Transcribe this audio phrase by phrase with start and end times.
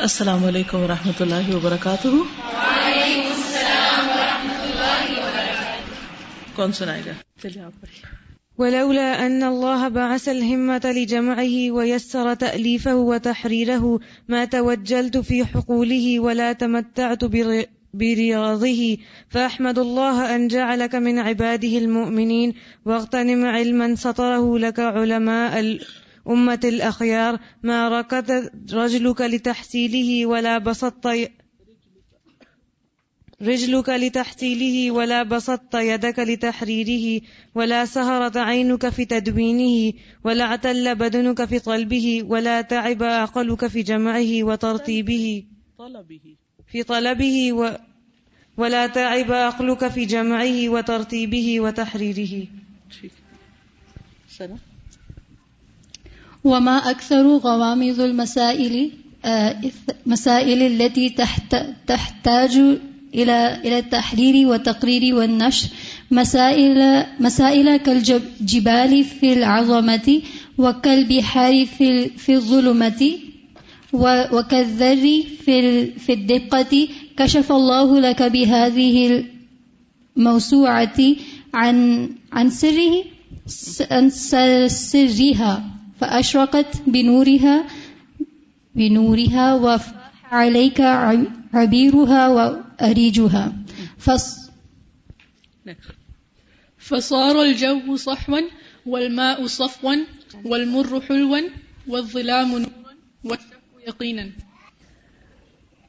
[0.00, 2.08] السلام علیکم و رحمۃ اللہ وبرکاتہ۔
[6.56, 7.86] کون سنائے گا؟ چلیے آپ
[8.58, 17.24] ولولا أن الله بعث الهمة لجمعه ويسر تأليفه وتحريره ما توجلت في حقوله ولا تمتعت
[17.94, 18.98] برياضه
[19.30, 22.54] فأحمد الله أن جعلك من عباده المؤمنين
[22.84, 31.30] واغتنم علما سطره لك علماء الأمة امت الأخيار ما ركض رجلك لتحصيله ولا بسطت
[33.42, 37.20] رجلك لتحصيله ولا بسطت يدك لتحريره
[37.54, 39.92] ولا سهرت عينك في تدوينه
[40.24, 45.44] ولا اعتل بدنك في طلبه ولا تعب عقلك في جمعه وترتيبه.
[45.78, 46.36] طلبه
[46.72, 47.76] في طلبه و
[48.56, 52.46] ولا تعب عقلك في جمعه وترتيبه وتحريره.
[52.90, 54.69] ٹھیک
[56.44, 58.90] وما أكثر غوامض المسائل
[60.06, 62.56] مسائل التي تحت، تحتاج
[63.14, 65.68] إلى إلى التحرير والتقرير والنشر،
[66.10, 70.22] مسائل مسائل كالجبال في العظمة
[70.58, 73.18] وكالبحار في في الظلمة
[74.32, 76.88] وكالذر في في الدقة.
[77.16, 79.24] كشف الله لك بهذه
[80.16, 80.98] الموسوعة
[81.54, 83.04] عن عن سره
[83.90, 84.10] عن
[84.68, 85.79] سرها.
[86.00, 87.66] فأشرقت بنورها
[88.74, 93.52] بنورها وفاح عليك ع- عبيرها وأريجها.
[93.98, 94.50] فص،
[96.78, 98.40] فصار الجو صحوا
[98.86, 99.94] والماء صفوا
[100.44, 101.40] والمر حلوا
[101.88, 104.30] والظلام نورا والشك يقينا.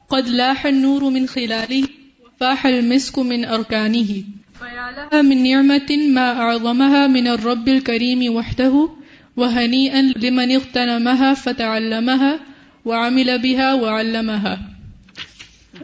[0.08, 1.88] قد لاح النور من خلاله
[2.24, 4.24] وفاح المسك من أركانه.
[4.58, 8.88] فيا لها من نعمة ما أعظمها من الرب الكريم وحده
[9.36, 12.40] وهنيئا لمن اغتنمها فتعلمها
[12.84, 14.58] وعمل بها وعلمها.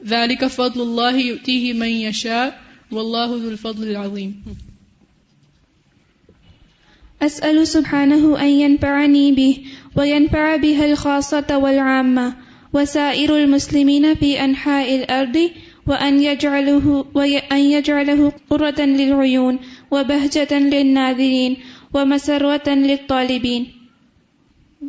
[0.06, 2.60] ذلك فضل الله يؤتيه من يشاء
[2.92, 4.44] والله ذو الفضل العظيم.
[7.22, 9.58] أسأل سبحانه أن ينفعني به
[9.96, 12.34] وينفع بها الخاصة والعامة
[12.72, 15.50] وسائر المسلمين في أنحاء الأرض
[15.86, 19.58] وأن يجعله, وأن يجعله قرة للعيون
[19.90, 21.56] وبهجة للناذرين
[21.98, 23.66] ومسرة للطالبين.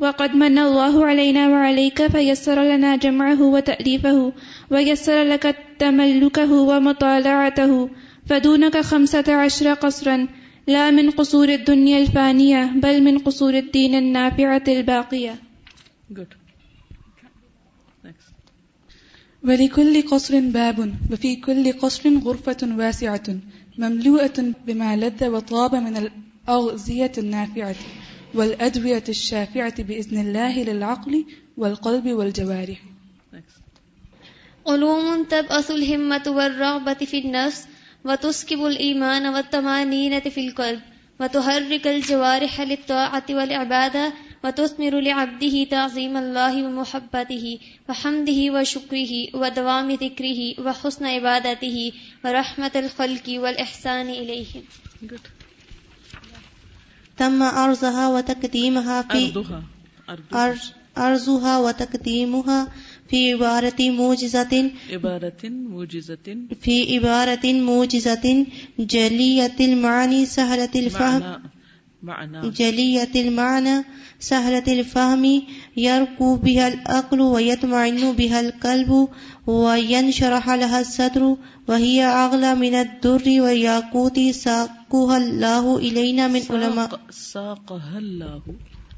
[0.02, 4.34] وقد من الله علينا وعليك فيسر لنا جمعه وتأليفه
[4.72, 7.90] ويسر لك تملكه ومطالعته.
[8.30, 10.28] فدونك خمسة عشر قصرا
[10.68, 15.36] لا من قصور الدنيا الفانية بل من قصور الدين النافعة الباقية.
[18.06, 18.34] نیکسٹ
[19.44, 23.28] ولكل قصر باب وفي كل قصر غرفة واسعة
[23.78, 25.98] مملوءة بما لذ وطاب من
[26.50, 27.76] الأغذية النافعة
[28.34, 31.26] والأدوية الشافعة بإذن الله للعقل
[31.58, 32.80] والقلب والجوارح.
[34.68, 37.68] علوم تبعث الهمة والرغبة في النفس
[38.06, 40.82] وتسكب الإيمان والطمانينة في القلب
[41.20, 51.92] وتحرك الجوارح للطاعة والعبادة وتثمر لعبده تعظيم الله ومحبته وحمده وشكره ودوام ذكره وحسن عبادته
[52.26, 54.64] ورحمة الخلق والإحسان إليهم.
[55.12, 55.39] گڈ
[57.20, 59.22] تم عرضها وتقديمها في
[60.98, 62.68] عرضها وتقديمها
[63.10, 68.46] في عبارة موجزة عبارت موجزت في عبارة موجزة
[68.80, 71.59] جلية المعاني سهلة الفهم معنى
[72.04, 73.84] معنى جلية المعنى
[74.20, 75.42] سهلة الفهم
[75.78, 79.08] يركو بها العقل ويطمئن بها القلب
[79.48, 81.36] وينشرح لها الصدر
[81.68, 86.88] وهي أغلى من الدر والياقوت ساقها الله إلينا من علماء.
[86.90, 88.42] ساق- ساقها الله.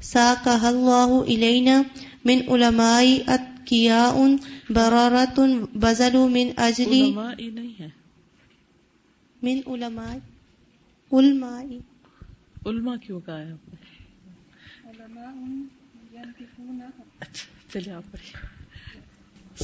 [0.00, 1.84] ساقها الله إلينا
[2.24, 4.38] من علماء أتقياء
[4.70, 5.38] بررة
[5.74, 7.90] بذلوا من أجل علماء نہیں ہے
[9.42, 10.20] من علماء
[11.12, 11.80] علماء.
[12.66, 13.76] علماء کیوں کہا ہے آپ نے
[17.20, 18.34] اچھا چلیے آپ پڑھیے۔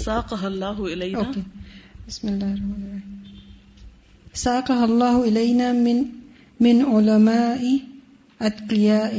[0.05, 1.43] ساقہ اللہ اوكي
[2.07, 3.19] بسم الله الرحمن الرحيم
[4.43, 5.99] ساقها الله إلينا من
[6.61, 7.63] من علماء
[8.41, 9.15] أتقياء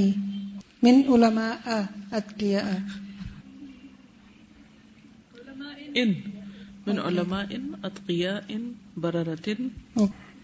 [0.84, 1.66] من علماء
[2.14, 2.68] أتقياء
[5.96, 6.14] ان
[6.88, 7.50] من علماء
[7.84, 8.60] اتقیاء
[8.98, 9.50] بررت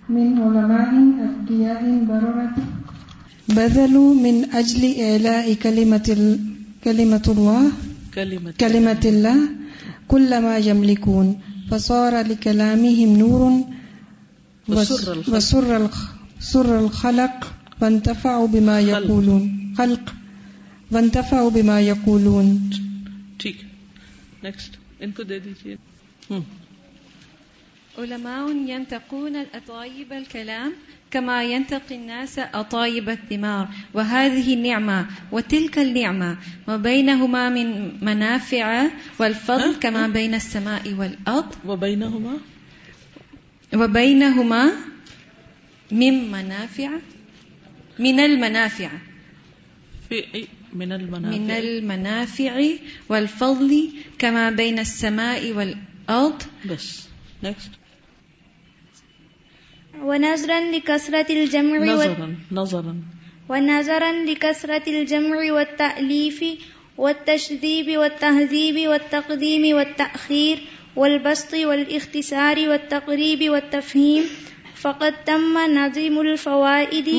[0.09, 0.92] من علماء
[1.27, 2.94] أتقياء بررة
[3.50, 6.39] بذلوا من أجل إعلاء كلمة ال-
[6.83, 7.71] كلمة الله
[8.59, 9.50] كلمة الله.
[10.07, 11.33] كل ما يملكون.
[11.69, 13.62] فصار لكلامهم نور
[14.69, 15.89] وس- وسر
[16.39, 17.47] سر الخلق.
[17.81, 18.80] وانتفعوا بما.
[18.80, 19.74] يقولون.
[19.77, 20.13] خلق.
[20.92, 22.69] وانتفعوا بما يقولون.
[23.38, 23.57] ٹھیک.
[24.44, 25.75] نیکسٹ ان کو دے دیجیے
[27.97, 30.71] علماء ينتقون الأطايب الكلام
[31.15, 37.67] كما ينتقي الناس أطايب الثمار وهذه نعمة وتلك النعمة وبينهما من
[38.06, 38.88] منافع
[39.19, 41.56] والفضل كما بين السماء والأرض.
[41.65, 42.38] وبينهما؟
[43.73, 44.71] وبينهما
[45.91, 46.89] من منافع
[48.00, 48.89] من المنافع.
[50.09, 51.38] في من المنافع.
[51.38, 52.56] من المنافع
[53.09, 53.89] والفضل
[54.19, 56.44] كما بين السماء والأرض.
[56.65, 57.07] بس
[57.44, 57.84] next.
[60.03, 62.95] ونظرا لكثرة الجمع نظرا نظرا.
[63.50, 66.44] ونظرا لكثرة الجمع والتأليف
[66.97, 70.57] والتشذيب والتهذيب والتقديم والتأخير
[70.95, 74.24] والبسط والاختصار والتقريب والتفهيم
[74.75, 77.09] فقد تم نظم الفوائد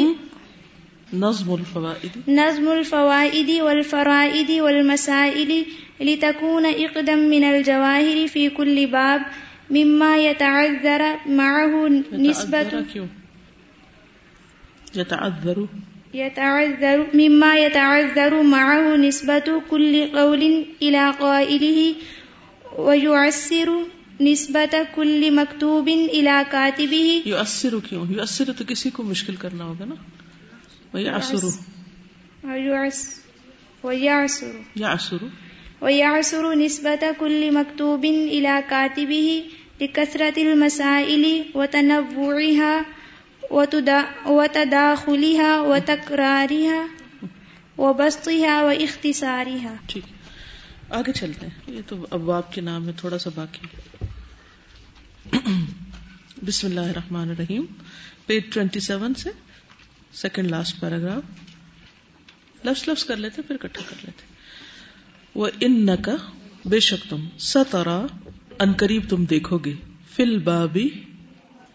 [1.13, 2.11] نظم الفوائد.
[2.29, 5.67] نظم الفوائد والفرائد والمسائل
[6.01, 9.21] لتكون إقدم من الجواهر في كل باب
[9.71, 13.07] مما يتعذر معه نسبة يتعذر كيو؟
[14.95, 15.67] يتعذر.
[16.15, 21.95] يتعذر مما يتعذر معه نسبة كل قول إلى قائله
[22.79, 23.87] ويعسر
[24.21, 27.23] نسبة كل مكتوب إلى كاتبه.
[27.27, 29.95] يؤثر کیوں يؤثر تو کسی کو مشکل کرنا ہوگا نا.
[30.95, 31.49] ويعسر.
[32.45, 33.21] ويعس
[33.83, 34.53] ويعسر.
[34.77, 35.19] يعسر.
[35.81, 39.41] ويعسر نسبة كل مكتوب إلى كاتبه
[39.81, 42.83] لكثرة المسائل وتنوعها
[43.51, 46.87] وتدا- وتداخلها وتكرارها
[47.79, 50.05] وبسطها واختصارها ٹھیک۔
[50.89, 53.67] آگے چلتے ہیں۔ یہ تو ابواب کے نام میں تھوڑا سا باقی
[56.43, 57.65] بسم اللہ الرحمن الرحیم۔
[58.27, 59.31] پیج ٹوینٹی سیون سے
[60.13, 61.23] سیکنڈ لاسٹ پیراگراف۔
[62.67, 64.36] لفظ لفظ کر لیتے پھر اکٹھا کر لیتے
[65.37, 66.17] وہ ان کا
[66.65, 68.07] بے شک تم سترا
[68.59, 69.73] ان قریب تم دیکھو گے۔
[70.17, 70.89] فل بابی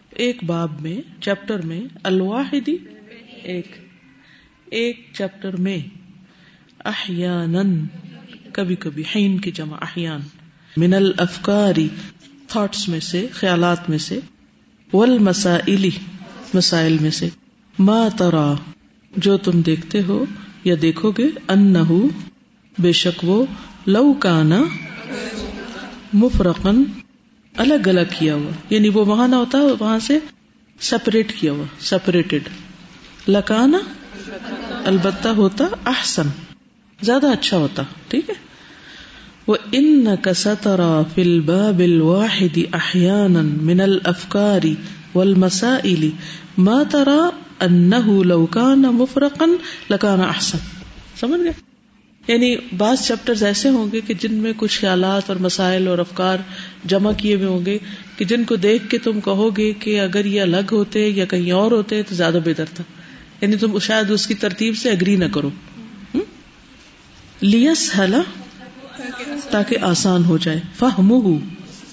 [0.09, 2.77] ایک باب میں، چیپٹر میں الواحدی
[3.43, 3.67] ایک
[4.65, 5.77] ایک چیپٹر میں
[6.85, 7.85] احیانن
[8.53, 10.21] کبھی کبھی حین کی جمع، احیان۔
[10.77, 11.87] من الافکاری
[12.47, 14.19] تھاٹس میں سے، خیالات میں سے
[14.93, 15.89] والمسائلی
[16.53, 17.29] مسائل میں سے۔
[17.79, 18.53] ما ترا،
[19.17, 20.25] جو تم دیکھتے ہو
[20.63, 22.07] یا دیکھو گے، انہو
[22.79, 23.45] بے شک وہ
[23.85, 24.63] لو کانا
[26.13, 26.83] مفرقن
[27.57, 30.19] الگ الگ کیا ہوا۔ یعنی وہ وہاں نہ ہوتا، وہاں سے
[30.81, 32.41] سپریٹ کیا ہوا سپریٹڈ
[33.27, 33.77] لکانا
[34.85, 36.27] البتہ ہوتا احسن،
[37.01, 38.35] زیادہ اچھا ہوتا، ٹھیک ہے۔
[39.47, 44.75] وہ ان کا فل باب الواحد احیانا من الافکاری
[45.15, 46.09] والمسائل
[46.57, 47.29] ما ترى
[47.59, 49.45] انه لو كان مفرقا
[49.89, 50.57] لكان احسن۔
[51.19, 51.70] سمجھ گئے؟
[52.27, 56.37] یعنی بعض چیپٹر ایسے ہوں گے کہ جن میں کچھ خیالات اور مسائل اور افکار
[56.85, 57.77] جمع کیے ہوئے ہوں گے
[58.17, 61.51] کہ جن کو دیکھ کے تم کہو گے کہ اگر یہ الگ ہوتے یا کہیں
[61.51, 62.83] اور ہوتے تو زیادہ بہتر تھا۔
[63.41, 65.49] یعنی تم شاید اس کی ترتیب سے اگری نہ کرو۔
[67.41, 68.21] لیس ہلا
[69.49, 71.37] تاکہ آسان ہو جائے۔ فہم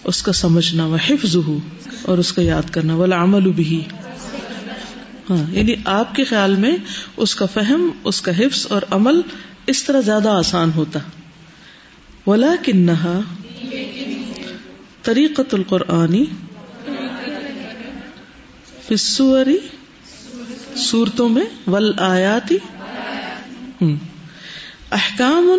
[0.05, 1.59] اس کا سمجھنا و حفظ ہو
[2.03, 3.85] اور اس کا یاد کرنا۔ والا عمل بھی
[5.31, 6.77] ہاں یعنی آپ کے خیال میں
[7.17, 9.21] اس کا فہم، اس کا حفظ اور عمل
[9.69, 10.99] اس طرح زیادہ آسان ہوتا۔
[12.27, 13.21] ولا کنہا
[15.03, 16.25] طریقت القرآنی
[18.89, 19.59] فسوری
[20.77, 22.59] صورتوں میں ول آیاتی
[24.91, 25.51] احکام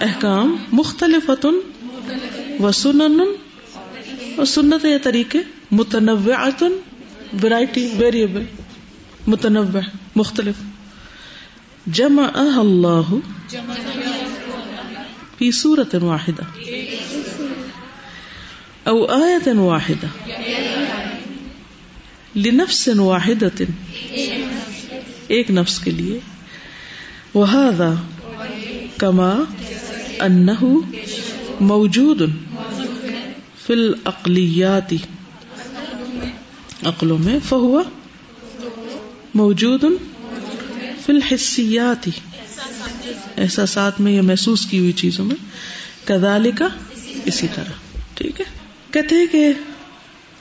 [0.00, 1.30] احکام مختلف
[2.60, 3.22] و سنن
[4.38, 5.38] و سنت یا طریقے
[5.70, 6.54] متنوع
[7.42, 8.44] ورائٹی ویریبل
[9.26, 9.80] متنوع،
[10.16, 10.54] مختلف۔
[11.86, 13.14] جمع اللہ
[15.38, 16.42] فی صورت واحدہ
[18.88, 20.06] او آیت واحدہ
[22.36, 23.64] لنفس واحدة.
[25.28, 26.18] ایک نفس کے لیے.
[27.34, 27.94] وهذا
[29.00, 29.34] كما
[30.18, 30.64] انه
[31.60, 32.22] موجود
[33.66, 34.92] في الاقليات
[36.86, 37.82] عقلوں میں فهو
[39.34, 39.84] موجود
[41.30, 41.78] في
[43.38, 45.36] احساسات میں یا محسوس کی ہوئی چیزوں میں
[46.04, 46.62] كذلك
[47.24, 48.44] اسی طرح، ٹھیک ہے؟
[48.90, 49.52] کہتے ہیں کہ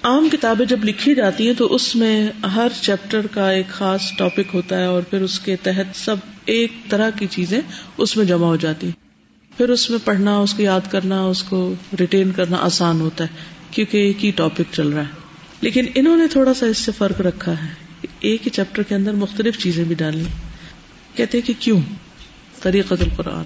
[0.04, 4.56] عام کتابیں جب لکھی جاتی ہیں تو اس میں ہر چیپٹر کا ایک خاص ٹاپک
[4.56, 7.62] ہوتا ہے اور پھر اس کے تحت سب ایک طرح کی چیزیں
[7.98, 9.10] اس میں جمع ہو جاتی ہیں۔
[9.58, 13.36] پھر اس میں پڑھنا، اس کو یاد کرنا، اس کو ریٹین کرنا آسان ہوتا ہے،
[13.72, 15.30] کیونکہ ایک ہی ٹاپک چل رہا ہے۔
[15.62, 17.68] لیکن انہوں نے تھوڑا سا اس سے فرق رکھا ہے۔
[18.20, 20.24] ایک ہی چیپٹر کے اندر مختلف چیزیں بھی ڈالنی۔
[21.20, 21.82] کہتے کہ کیوں؟
[22.62, 23.44] طریقت القرآن۔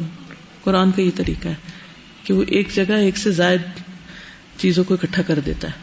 [0.63, 1.53] قرآن کا یہ طریقہ ہے
[2.23, 3.61] کہ وہ ایک جگہ ایک سے زائد
[4.57, 5.73] چیزوں کو اکٹھا کر دیتا ہے۔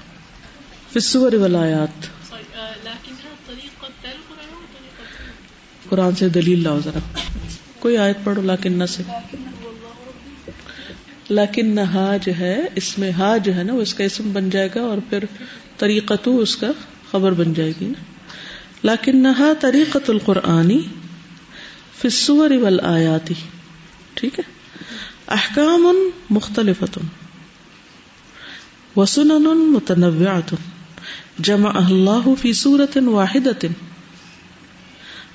[0.93, 2.07] فسور ولایات
[5.89, 6.99] قرآن سے دلیل لاؤ ذرا۔
[7.79, 9.03] کوئی آیت پڑھو لاکن سے۔
[11.29, 14.33] لیکن نہ ہا جو ہے، اس میں ہا جو ہے نا، وہ اس کا اسم
[14.33, 15.25] بن جائے گا اور پھر
[15.79, 16.67] طریقتو اس کا
[17.11, 18.05] خبر بن جائے گی نا۔
[18.83, 20.81] لیکن نہ طریقت القرآنی۔
[22.02, 23.35] فسور والآیاتی.
[24.14, 24.45] ٹھیک ہے؟
[25.28, 26.85] احکام مختلف
[28.97, 30.54] وسنن متنوعات
[31.38, 33.64] جمع اللہ فی صورت واحد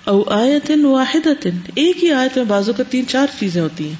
[0.03, 1.27] او آیت واحد
[1.75, 3.95] ایک ہی آیت میں بازو کا تین چار چیزیں ہوتی ہیں.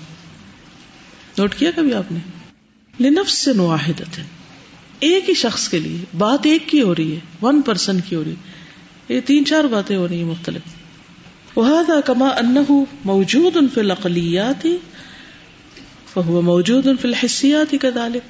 [1.37, 2.19] نوٹ کیا کبھی آپ نے؟
[2.99, 4.01] لنفس واحد
[4.99, 8.23] ایک ہی شخص کے لیے بات ایک کی ہو رہی ہے ون پرسن کی ہو
[8.23, 9.13] رہی ہے.
[9.15, 10.84] یہ تین چار باتیں ہو رہی ہیں مختلف.
[11.55, 12.55] وہ کما ان
[13.05, 14.67] موجود ان فی القلیات
[16.15, 18.23] وہ موجود ان فی الحسیات ہی کدالک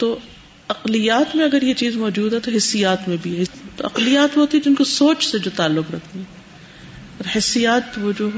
[0.00, 0.18] تو
[0.68, 3.44] اقلیات میں اگر یہ چیز موجود ہے تو حصیات میں بھی ہے۔
[3.76, 6.24] تو اقلیات وہ ہوتی ہے جن کو سوچ سے جو تعلق رکھتی ہے۔
[7.18, 8.30] اور حصیات وہ جو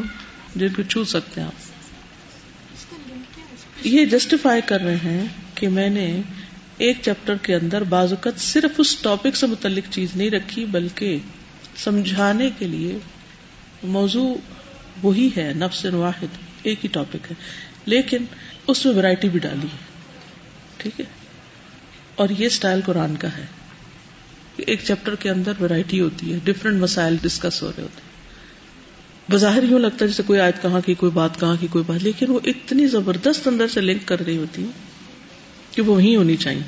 [0.57, 1.53] جن کو چھو سکتے ہیں آپ۔
[3.87, 6.23] یہ جسٹیفائی کر رہے ہیں کہ میں نے
[6.79, 11.19] ایک چیپٹر کے اندر بعض اوقات صرف اس ٹاپک سے متعلق چیز نہیں رکھی، بلکہ
[11.77, 12.99] سمجھانے کے لیے
[13.83, 14.35] موضوع
[15.03, 17.35] وہی ہے، نفس واحد، ایک ہی ٹاپک ہے۔
[17.87, 18.25] لیکن
[18.67, 19.79] اس میں ورائٹی بھی ڈالی ہے۔
[20.77, 21.05] ٹھیک ہے؟
[22.15, 23.47] اور یہ اسٹائل قرآن کا ہے
[24.57, 28.11] ایک چیپٹر کے اندر ورائٹی ہوتی ہے ڈفرینٹ مسائل ڈسکس ہو رہے ہوتے ہیں۔
[29.33, 32.03] بظاہر یوں لگتا ہے جیسے کوئی آیت کہاں کی، کوئی بات کہاں کی، کوئی بات۔
[32.03, 34.69] لیکن وہ اتنی زبردست اندر سے لنک کر رہی ہوتی ہے
[35.73, 36.63] کہ وہ وہیں ہونی چاہیے۔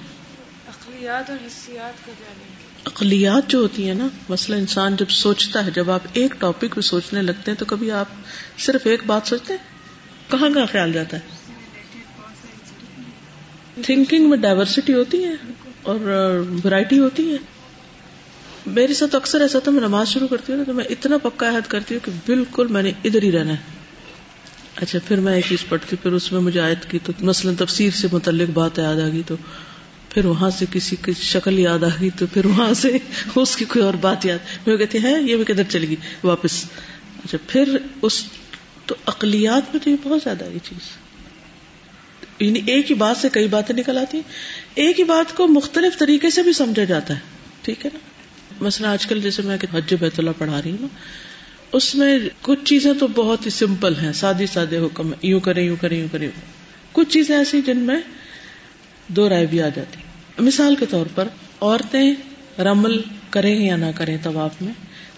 [0.68, 2.51] اقلیات اور حصیات کا کیا
[2.84, 6.80] اقلیات جو ہوتی ہیں نا مسئلہ انسان جب سوچتا ہے، جب آپ ایک ٹاپک پہ
[6.80, 8.06] سوچنے لگتے ہیں تو کبھی آپ
[8.58, 9.60] صرف ایک بات سوچتے ہیں؟
[10.30, 11.42] کہاں کہاں خیال جاتا ہے؟
[13.82, 15.34] تھنکنگ میں ڈائیورسٹی ہوتی ہے
[15.82, 15.96] اور
[16.64, 17.36] ورائٹی ہوتی ہے۔
[18.66, 21.48] میرے ساتھ اکثر ایسا تھا، میں نماز شروع کرتی ہوں نا تو میں اتنا پکا
[21.48, 23.82] عہد کرتی ہوں کہ بالکل میں نے ادھر ہی رہنا ہے۔
[24.76, 27.90] اچھا پھر میں ایک چیز پڑھتی پھر اس میں مجھے آیت کی تو مثلاً تفسیر
[27.90, 29.34] سے متعلق بات یاد آ گئی تو
[30.14, 32.98] پھر وہاں سے کسی کی شکل یاد آ گئی تو پھر وہاں سے
[33.36, 36.64] اس کی کوئی اور بات یاد میں کہتی ہیں، یہ بھی کدھر چلے گی واپس۔
[37.24, 38.24] اچھا پھر اس
[38.86, 40.88] تو اقلیات میں تو یہ بہت زیادہ یہ چیز۔
[42.38, 44.32] یعنی ایک ہی بات سے کئی باتیں نکل آتی ہیں۔
[44.74, 47.20] ایک ہی بات کو مختلف طریقے سے بھی سمجھا جاتا ہے۔
[47.62, 47.98] ٹھیک ہے نا؟
[48.64, 50.86] مثلا آج کل جیسے میں حج بیت اللہ پڑھا رہی ہوں نا
[51.72, 55.76] اس میں کچھ چیزیں تو بہت ہی سمپل ہیں۔ سادی سادے حکم یوں کریں یوں
[55.80, 56.28] کریں یوں کریں۔
[56.92, 58.00] کچھ چیزیں ایسی جن میں
[59.08, 60.01] دو رائے بھی آ جاتی۔
[60.38, 61.28] مثال کے طور پر
[61.60, 62.14] عورتیں
[62.58, 64.72] رمل کریں یا نہ کریں طواف میں،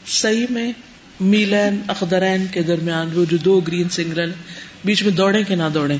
[0.06, 0.73] صحیح میں
[1.21, 4.33] میلین اخدرین کے درمیان وہ جو دو گرین سنگل
[4.85, 5.97] بیچ میں دوڑے کہ نہ دوڑے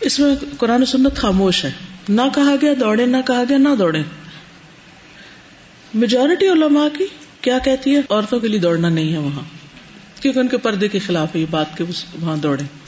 [0.00, 1.70] اس میں قرآن سنت خاموش ہے۔
[2.08, 4.02] نہ کہا گیا دوڑے نہ کہا گیا نہ دوڑے
[5.94, 7.04] میجورٹی علماء کی
[7.40, 9.60] کیا کہتی ہے؟ عورتوں کے لیے دوڑنا نہیں ہے وہاں۔
[10.22, 11.84] کیونکہ ان کے پردے کے خلاف ہے یہ بات کہ
[12.20, 12.79] وہاں دوڑے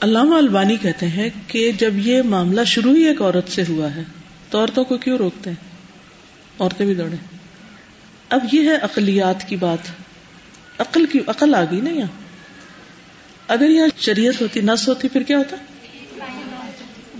[0.00, 4.02] علامہ البانی کہتے ہیں کہ جب یہ معاملہ شروع ہی ایک عورت سے ہوا ہے
[4.50, 5.56] تو عورتوں کو کیوں روکتے ہیں؟
[6.60, 7.16] عورتیں بھی دوڑے
[8.28, 9.78] اب یہ ہے اقلیات کی بات۔
[10.78, 12.22] عقل کی عقل آ گئی نا یہاں۔
[13.48, 15.56] اگر یہاں شریعت ہوتی نس ہوتی پھر کیا ہوتا؟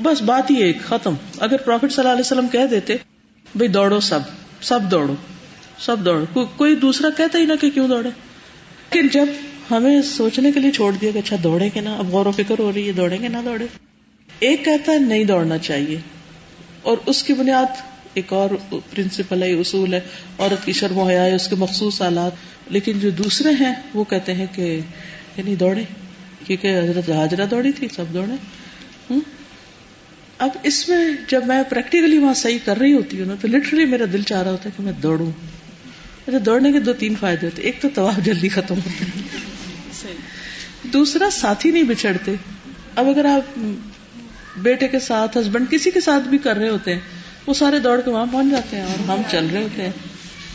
[0.03, 2.97] بس بات ہی ایک ختم۔ اگر پروفٹ صلی اللہ علیہ وسلم کہہ دیتے
[3.57, 4.21] بھائی دوڑو سب
[4.63, 5.15] سب دوڑو
[5.79, 8.11] سب دوڑو۔ کو, کوئی دوسرا کہتا ہی نہ کہ کیوں دوڑے؟
[8.93, 9.27] لیکن جب
[9.71, 12.59] ہمیں سوچنے کے لیے چھوڑ دیا کہ اچھا دوڑے گے نا، اب غور و فکر
[12.59, 13.67] ہو رہی ہے، دوڑیں گے نہ دوڑے
[14.39, 15.97] ایک کہتا ہے نہیں دوڑنا چاہیے۔
[16.83, 17.83] اور اس کی بنیاد
[18.15, 20.01] ایک اور پرنسپل ہے، اصول ہے،
[20.39, 22.33] عورت کی شرم و حیا ہے، اس کے مخصوص آلات
[22.71, 25.83] لیکن جو دوسرے ہیں، وہ کہتے ہیں کہ یعنی نہیں دوڑے
[26.47, 28.35] کیونکہ حضرت حاجرہ دوڑی تھی، سب دوڑے
[30.39, 33.85] اب اس میں جب میں پریکٹیکلی وہاں صحیح کر رہی ہوتی ہوں نا، تو لٹرلی
[33.85, 35.31] میرا دل چاہ رہا ہوتا ہے کہ میں دوڑوں۔
[36.27, 39.54] اچھا، دوڑنے کے دو تین فائدے ہوتے ایک تو طواف جلدی ختم ہوتا ہے۔
[40.83, 42.35] دوسرا، ساتھی نہیں بچھڑتے۔
[42.97, 43.59] اب اگر آپ
[44.57, 47.01] بیٹے کے ساتھ ہسبینڈ کسی کے ساتھ بھی کر رہے ہوتے ہیں،
[47.47, 49.91] وہ سارے دوڑ کے وہاں پہنچ جاتے ہیں اور ہم چل رہے ہوتے ہیں۔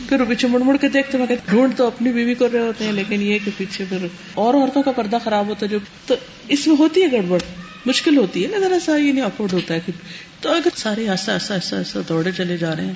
[0.08, 2.84] پھر پیچھے مڑ مڑ کے دیکھتے میں کہتے ڈھونڈ تو اپنی بیوی کر رہے ہوتے
[2.84, 6.14] ہیں، لیکن یہ کہ پیچھے پھر اور عورتوں کا پردہ خراب ہوتا ہے جو، تو
[6.48, 7.38] اس میں ہوتی ہے گڑبڑ؟
[7.86, 9.92] مشکل ہوتی ہے نا، ذرا سا یہ نہیں افورڈ ہوتا ہے کہ
[10.40, 12.94] تو اگر سارے ایسا ایسا ایسا ایسا دوڑے چلے جا رہے ہیں،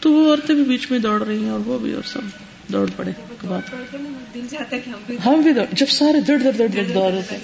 [0.00, 2.20] تو وہ عورتیں بھی بیچ میں دوڑ رہی ہیں اور وہ بھی اور سب۔
[2.72, 3.10] دوڑ پڑے
[5.26, 7.38] ہم بھی دوڑ جب سارے دڑ دڑ دڑ دڑ دوڑ رہے تھے۔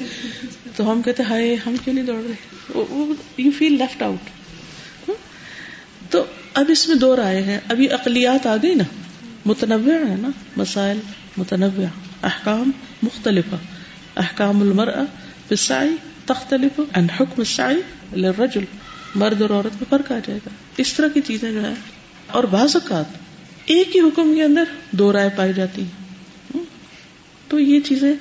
[0.76, 5.10] تو ہم کہتے ہائے ہم کیوں نہیں دوڑ رہے؟ یو فیل لیفٹ آؤٹ
[6.10, 8.84] تو اب اس میں دو رائے ہیں۔ ابھی اقلیات آ گئی نا
[9.46, 10.98] متنوع ہے نا مسائل
[11.36, 11.84] متنوع
[12.22, 12.70] احکام
[13.02, 13.54] مختلف
[14.16, 15.02] احکام المرأة
[15.48, 15.94] في السعي
[16.26, 17.80] تختلف عن حکم السعی
[18.12, 18.64] للرجل۔
[19.14, 21.72] مرد اور عورت میں فرق آ جائے گا۔ اس طرح کی چیزیں جو ہے
[22.26, 23.27] اور بعض اوقات
[23.68, 26.08] ایک ہی حکم کے اندر دو رائے پائی جاتی ہیں۔
[27.48, 28.12] تو یہ چیزیں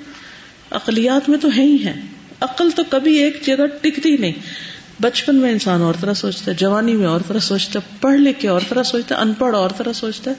[0.70, 2.02] اقلیات میں تو ہے ہی ہیں۔
[2.40, 4.32] عقل تو کبھی ایک جگہ ٹکتی نہیں۔
[5.02, 8.40] بچپن میں انسان اور طرح سوچتا ہے، جوانی میں اور طرح سوچتا ہے، پڑھ لکھ
[8.40, 10.36] کے اور طرح سوچتا ہے ان پڑھ اور طرح سوچتا ہے۔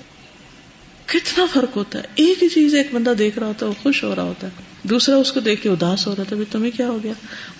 [1.07, 4.05] کتنا فرق ہوتا ہے۔ ایک ہی چیز ایک بندہ دیکھ رہا ہوتا ہے، وہ خوش
[4.05, 6.89] ہو رہا ہوتا ہے۔ دوسرا اس کو دیکھ کے اداس ہو رہا تھا تمہیں کیا
[6.89, 7.13] ہو گیا؟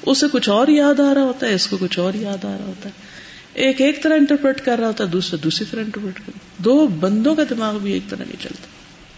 [0.07, 2.65] اسے کچھ اور یاد آ رہا ہوتا ہے، اس کو کچھ اور یاد آ رہا
[2.65, 3.18] ہوتا ہے۔
[3.55, 7.35] ایک ایک طرح انٹرپریٹ کر رہا ہوتا ہے دوسرا دوسری طرح انٹرپریٹ کر دو بندوں
[7.35, 8.67] کا دماغ بھی ایک طرح نہیں چلتا۔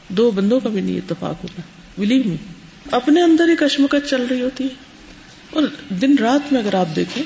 [0.09, 1.63] دو بندوں کا بھی نہیں اتفاق ہوتا۔
[1.99, 2.37] بلیو می
[2.91, 4.69] اپنے اندر ہی کشمکش چل رہی ہوتی ہے۔
[5.51, 7.23] اور دن رات میں اگر آپ دیکھیں،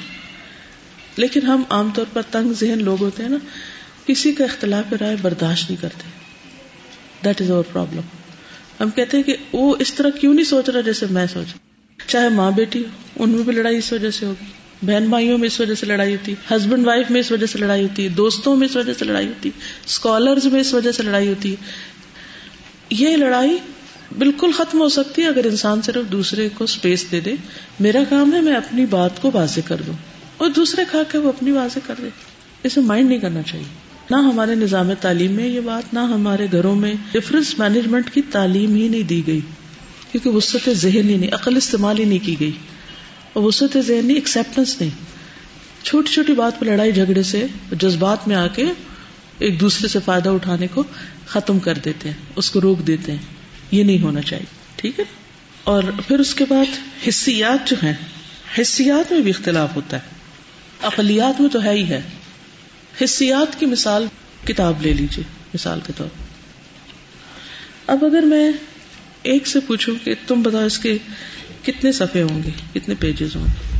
[1.16, 3.36] لیکن ہم عام طور پر تنگ ذہن لوگ ہوتے ہیں نا،
[4.06, 6.08] کسی کا اختلاف رائے برداشت نہیں کرتے۔
[7.24, 8.00] دیٹ از اوور پرابلم
[8.80, 11.46] ہم کہتے ہیں کہ وہ اس طرح کیوں نہیں سوچ رہا جیسے میں سوچ
[12.06, 14.44] چاہے ماں بیٹی ہو، ان میں بھی لڑائی اس وجہ سے ہوگی۔
[14.86, 17.82] بہن بھائیوں میں اس وجہ سے لڑائی ہوتی ہسبینڈ وائف میں اس وجہ سے لڑائی
[17.82, 19.50] ہوتی، دوستوں میں اس وجہ سے لڑائی ہوتی
[19.86, 21.56] اسکالرز میں اس وجہ سے لڑائی ہوتی۔
[22.90, 23.58] یہ لڑائی
[24.18, 27.34] بالکل ختم ہو سکتی ہے اگر انسان صرف دوسرے کو اسپیس دے دے۔
[27.80, 29.94] میرا کام ہے میں اپنی بات کو واضح کر دوں
[30.36, 32.08] اور دوسرے کھا کے وہ اپنی واضح کر دے۔
[32.62, 33.64] اسے مائنڈ نہیں کرنا چاہیے۔
[34.10, 38.74] نہ ہمارے نظام تعلیم میں یہ بات، نہ ہمارے گھروں میں ڈفرنس مینجمنٹ کی تعلیم
[38.74, 39.40] ہی نہیں دی گئی۔
[40.12, 42.52] کیونکہ وسط ذہن ہی نہیں، عقل استعمال ہی نہیں کی گئی۔
[43.34, 44.90] اور وسط ذہنی ایکسپٹینس نہیں
[45.84, 48.64] چھوٹی چھوٹی بات پہ لڑائی جھگڑے سے جذبات میں آ کے
[49.38, 50.82] ایک دوسرے سے فائدہ اٹھانے کو
[51.26, 53.18] ختم کر دیتے ہیں، اس کو روک دیتے ہیں۔
[53.70, 55.04] یہ نہیں ہونا چاہیے، ٹھیک ہے؟
[55.64, 56.64] اور پھر اس کے بعد
[57.08, 57.94] حصیات جو ہیں
[58.60, 60.08] حصیات میں بھی اختلاف ہوتا ہے۔
[60.82, 62.00] اقلیات میں تو ہے ہی ہے۔
[63.04, 64.06] حصیات کی مثال
[64.46, 65.24] کتاب لے لیجیے
[65.54, 66.06] مثال کے طور
[67.86, 68.52] اب اگر میں
[69.22, 70.98] ایک سے پوچھوں کہ تم بتاؤ اس کے
[71.66, 73.74] کتنے صفحے ہوں گے؟ کتنے پیجز ہوں گے؟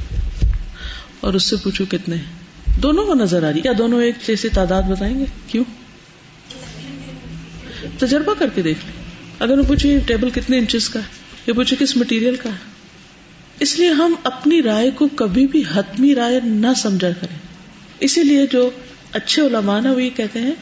[1.21, 2.17] اور اس سے پوچھو کتنے
[2.83, 5.65] دونوں کو نظر آ رہی کیا دونوں ایک جیسی تعداد بتائیں گے؟ کیوں؟
[7.99, 9.05] تجربہ کر کے دیکھ لیں۔
[9.39, 11.05] اگر میں پوچھے ٹیبل کتنے انچز کا ہے؟
[11.47, 12.75] یا پوچھے کس مٹیریل کا ہے؟
[13.61, 17.39] اس لیے ہم اپنی رائے کو کبھی بھی حتمی رائے نہ سمجھا کریں۔
[18.01, 18.71] اسی لیے جو
[19.13, 20.55] اچھے علماء وہ یہ کہتے ہیں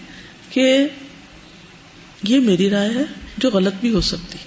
[0.50, 0.86] کہ
[2.22, 3.04] یہ میری رائے ہے
[3.38, 4.38] جو غلط بھی ہو سکتی۔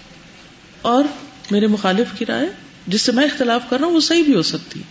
[0.82, 1.04] اور
[1.52, 4.42] میرے مخالف کی رائے جس سے میں اختلاف کر رہا ہوں وہ صحیح بھی ہو
[4.42, 4.82] سکتی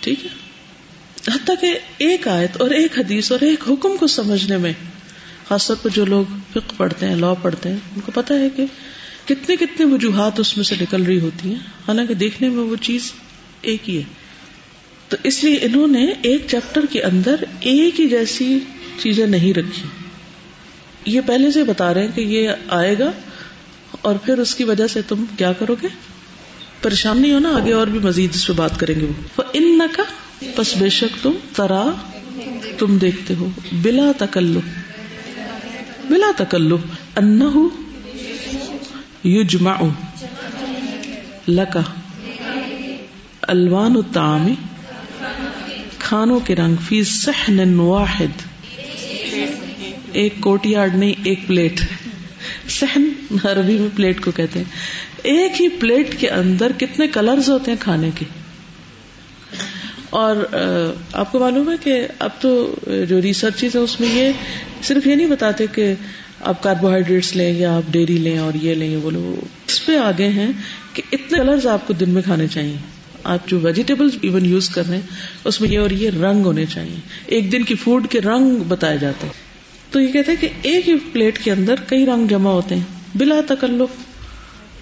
[0.00, 0.30] ٹھیک ہے؟
[1.28, 4.72] حتیٰ کہ ایک آیت اور ایک حدیث اور ایک حکم کو سمجھنے میں،
[5.48, 8.48] خاص طور پر جو لوگ فقہ پڑھتے ہیں لا پڑھتے ہیں، ان کو پتا ہے
[8.56, 8.66] کہ
[9.24, 13.12] کتنے کتنے وجوہات اس میں سے نکل رہی ہوتی ہیں۔ حالانکہ دیکھنے میں وہ چیز
[13.60, 14.02] ایک ہی ہے۔
[15.08, 18.58] تو اس لیے انہوں نے ایک چیپٹر کے اندر ایک ہی جیسی
[18.98, 19.82] چیزیں نہیں رکھی۔
[21.06, 23.10] یہ پہلے سے بتا رہے ہیں کہ یہ آئے گا
[24.00, 25.88] اور پھر اس کی وجہ سے تم کیا کرو گے؟
[26.82, 30.02] پریشان نہیں ہونا، آگے اور بھی مزید اس پہ بات کریں گے وہ۔ ان کا
[30.56, 31.86] بس بے شک تم ترا،
[32.78, 34.60] تم دیکھتے ہو۔ بلا تکلو
[36.08, 36.78] بلا تکلو
[37.16, 37.40] ان
[39.24, 39.76] یجمع
[41.48, 41.80] لکا
[43.42, 44.48] الوان الطعام،
[45.98, 48.42] کھانوں کے رنگ۔ فی صحن واحد۔
[50.12, 51.80] ایک کوٹ یارڈ نہیں، ایک پلیٹ۔
[52.68, 53.08] صحن
[53.44, 54.66] عربی میں پلیٹ کو کہتے ہیں۔
[55.22, 58.24] ایک ہی پلیٹ کے اندر کتنے کلرز ہوتے ہیں کھانے کے؟
[60.10, 60.36] اور
[61.12, 62.74] آپ کو معلوم ہے کہ اب تو
[63.08, 64.32] جو ریسرچ ہے اس میں یہ
[64.82, 65.94] صرف یہ نہیں بتاتے کہ
[66.40, 69.10] آپ کاربوہائیڈریٹس لیں یا آپ ڈیری لیں اور یہ لیں، وہ
[69.66, 70.52] اس پہ آگے ہیں
[70.94, 72.76] کہ اتنے کلرز آپ کو دن میں کھانے چاہیے۔
[73.24, 75.06] آپ جو ویجیٹیبل ایون یوز کر رہے ہیں،
[75.44, 78.98] اس میں یہ اور یہ رنگ ہونے چاہیے۔ ایک دن کی فوڈ کے رنگ بتائے
[78.98, 79.32] جاتے ہیں۔
[79.90, 82.82] تو یہ کہتے ہیں کہ ایک ہی پلیٹ کے اندر کئی رنگ جمع ہوتے ہیں۔
[83.14, 84.09] بلا تکلف۔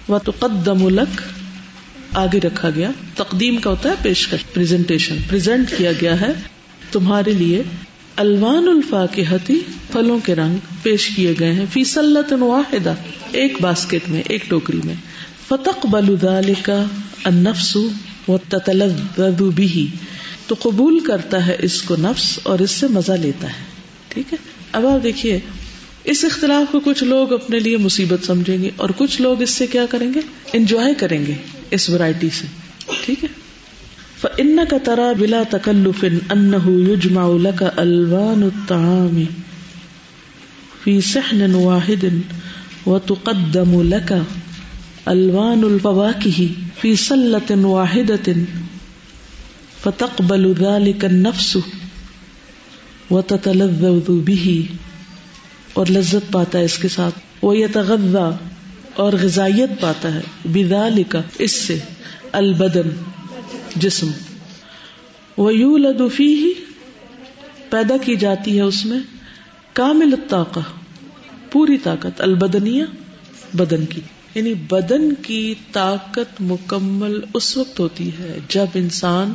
[0.09, 0.99] و تو قدم
[2.13, 6.33] آگے رکھا گیا۔ تقدیم کا ہوتا ہے پیشکش پریزنٹ کیا گیا ہے۔
[6.91, 7.63] تمہارے لیے
[8.15, 9.23] الوان الفا کے
[9.91, 12.93] پھلوں کے رنگ پیش کیے گئے ہیں۔ فی سلت واحدہ،
[13.31, 14.95] ایک باسکٹ میں، ایک ٹوکری میں۔
[15.47, 16.83] فتق بلودال کا
[17.23, 17.77] النفس
[18.27, 18.37] و
[19.49, 19.87] بھی
[20.47, 23.63] تو قبول کرتا ہے اس کو نفس اور اس سے مزہ لیتا ہے۔
[24.07, 24.37] ٹھیک ہے؟
[24.71, 25.39] اب آپ دیکھیے
[26.03, 29.67] اس اختلاف کو کچھ لوگ اپنے لیے مصیبت سمجھیں گے اور کچھ لوگ اس سے
[29.67, 30.19] کیا کریں گے؟
[30.53, 31.33] انجوائے کریں گے
[31.71, 32.47] اس ورائٹی سے۔
[33.05, 33.29] ٹھیک ہے؟
[34.21, 39.23] فإنك ترى بلا تكلف أنه يجمع لك ألوان الطعام
[40.83, 42.05] في صحن واحد
[42.85, 44.23] وتقدم لك
[45.07, 46.49] ألوان الفواكه
[46.81, 48.35] في سلة واحدة
[49.83, 51.57] فتقبل ذلك النفس
[53.11, 54.65] وتتلذذ به
[55.73, 58.29] اور لذت پاتا ہے اس کے ساتھ۔ وہ یتغذا
[58.93, 61.79] اور غذائیت پاتا ہے۔ بذالک، اس سے۔
[62.31, 62.89] البدن،
[63.75, 64.11] جسم۔
[65.37, 66.53] وہ یو لدفی ہی
[67.69, 68.99] پیدا کی جاتی ہے اس میں۔
[69.73, 70.95] کامل طاقت
[71.51, 72.85] پوری طاقت البدنیا
[73.53, 74.01] بدن کی۔
[74.35, 79.33] یعنی بدن کی طاقت مکمل اس وقت ہوتی ہے جب انسان،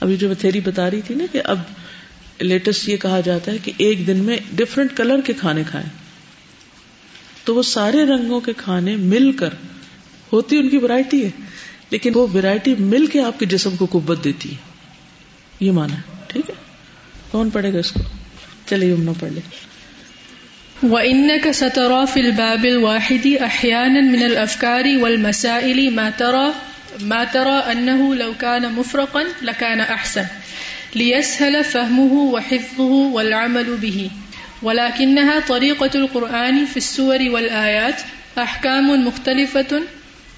[0.00, 1.58] ابھی جو میں تھیری بتا رہی تھی نا کہ اب
[2.40, 5.88] لیٹسٹ یہ کہا جاتا ہے کہ ایک دن میں ڈفرنٹ کلر کے کھانے کھائیں۔
[7.44, 9.48] تو وہ سارے رنگوں کے کھانے مل کر
[10.32, 11.30] ہوتی ان کی ورائٹی ہے،
[11.90, 14.56] لیکن وہ ورائٹی مل کے آپ کے جسم کو قوت دیتی ہے۔
[15.60, 16.54] یہ مانا ہے، ٹھیک ہے؟
[17.30, 18.00] کون پڑھے گا اس کو؟
[18.66, 19.68] چلیے، ہم نہ پڑھ لیں
[20.82, 26.50] وإنك سترى في الباب الواحد أحيانا من الأفكار والمسائل ما ترى
[27.00, 30.22] ما ترى أنه لو كان مفرقا لكان أحسن۔
[30.94, 34.10] ليسهل فهمه وحفظه والعمل به
[34.62, 38.00] ولكنها طريقة القرآن في السور والآيات
[38.38, 39.82] أحكام مختلفة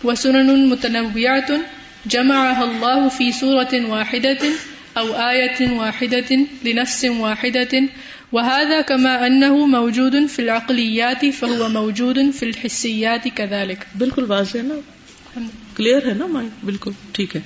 [0.05, 1.61] وسنن متنوعة
[2.07, 4.39] جمعها الله في سورة واحدة
[4.99, 7.83] أو آية واحدة لنفس واحدة
[8.33, 14.75] وهذا كما أنه موجود في العقليات فهو موجود في الحسيات كذلك بالکل واضح ہے نا؟
[15.77, 17.41] کلیئر ہے نا مائنڈ بالکل ٹھیک ہے.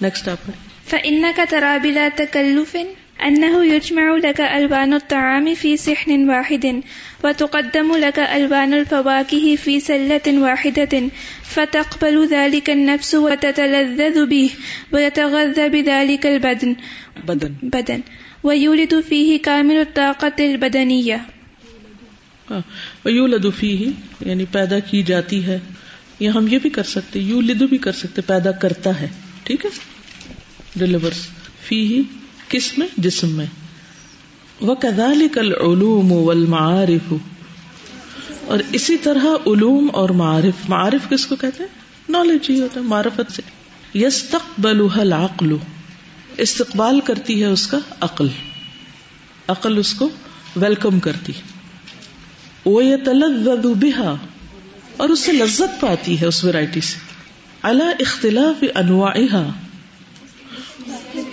[0.00, 0.50] نیکسٹ آپ
[0.88, 2.76] فإنك ترى بلا تكلف
[3.26, 6.82] أنه يجمع لك ألوان الطعام في صحن واحد
[7.24, 11.08] وتقدم لك ألوان الفواكه في سلة واحدة
[11.42, 14.50] فتقبل ذلك النفس وتتلذذ به
[14.92, 16.74] ويتغذى بذلك البدن
[17.24, 17.52] بدن.
[17.62, 18.00] بدن.
[18.44, 21.16] ويولد فيه كامل الطاقة البدنية.
[23.04, 25.58] یو لدفی ہی یعنی پیدا کی جاتی ہے
[26.20, 29.08] یا ہم یہ بھی کر سکتے یو لدو بھی کر سکتے پیدا کرتا ہے
[29.44, 29.97] ٹھیک ہے؟
[30.78, 31.26] ڈلیورس
[31.66, 32.02] فی ہی
[32.48, 33.46] کس میں؟ جسم میں.
[34.60, 37.12] وہ کدال کل علوم والمعارف.
[38.44, 40.68] اور اسی طرح علوم اور معارف.
[40.68, 43.42] معارف کس کو کہتے ہیں؟ نالج ہی ہوتا ہے، معرفت سے.
[43.94, 44.34] یس
[44.94, 45.56] العقل.
[46.36, 48.28] استقبال کرتی ہے اس کا عقل.
[49.48, 50.08] عقل اس کو
[50.56, 51.32] ویلکم کرتی
[52.64, 54.14] وہ یہ تلد بہا
[54.96, 56.96] اور اس سے لذت پاتی ہے اس ویرائٹی سے.
[57.62, 59.14] اللہ اختلاف انواع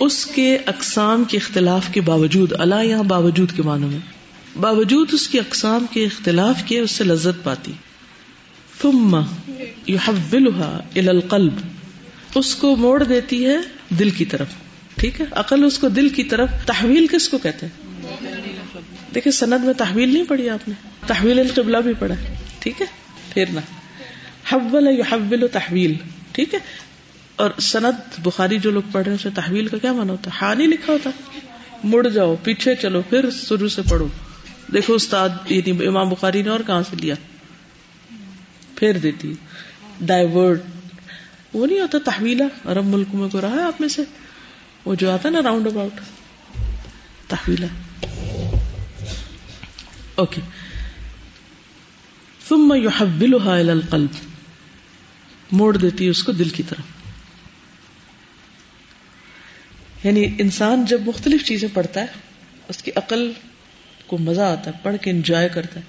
[0.00, 3.98] اس کے اقسام کے اختلاف کے باوجود، اللہ یہاں باوجود کے معنوں میں،
[4.58, 7.72] باوجود اس کی اقسام کے اختلاف کے اس سے لذت پاتی۔
[8.82, 9.20] ثم
[9.88, 11.52] يحولها الى القلب،
[12.34, 13.56] اس کو موڑ دیتی ہے
[13.98, 14.46] دل کی طرف۔
[14.96, 17.86] ٹھیک ہے؟ عقل اس کو دل کی طرف، تحویل کس کو کہتے ہیں؟
[19.14, 20.74] دیکھیں، سند میں تحویل نہیں پڑھی آپ نے۔
[21.06, 22.14] تحویل القبلہ بھی پڑھا
[22.58, 22.86] ٹھیک ہے؟
[23.34, 23.60] پھر نہ۔
[24.52, 25.94] حول یحول تحویل۔
[26.32, 26.58] ٹھیک ہے؟
[27.36, 30.38] اور سند بخاری جو لوگ پڑھ رہے ہیں اسے تحویل کا کیا مانا ہوتا ہے؟
[30.42, 31.10] ہاں نہیں لکھا ہوتا
[31.84, 34.08] مڑ جاؤ، پیچھے چلو، پھر شروع سے پڑھو۔
[34.72, 37.14] دیکھو استاد یعنی امام بخاری نے اور کہاں سے لیا؟
[38.76, 39.34] پھر دیتی
[40.00, 40.62] ڈائیورٹ
[41.52, 44.02] وہ نہیں ہوتا تحویلا عرب ملک میں کو رہا ہے آپ میں سے؟
[44.84, 46.00] وہ جو آتا نا راؤنڈ اباؤٹ
[47.28, 47.66] تحویلا
[50.14, 50.40] اوکے
[52.48, 54.10] ثم يحولها الى القلب۔
[55.52, 56.95] موڑ دیتی ہے اس کو دل کی طرف۔
[60.04, 62.06] یعنی انسان جب مختلف چیزیں پڑھتا ہے،
[62.68, 63.32] اس کی عقل
[64.06, 65.84] کو مزہ آتا ہے، پڑھ کے انجوائے کرتا ہے۔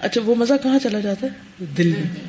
[0.00, 2.20] اچھا وہ مزہ کہاں چلا جاتا ہے؟ دل میں۔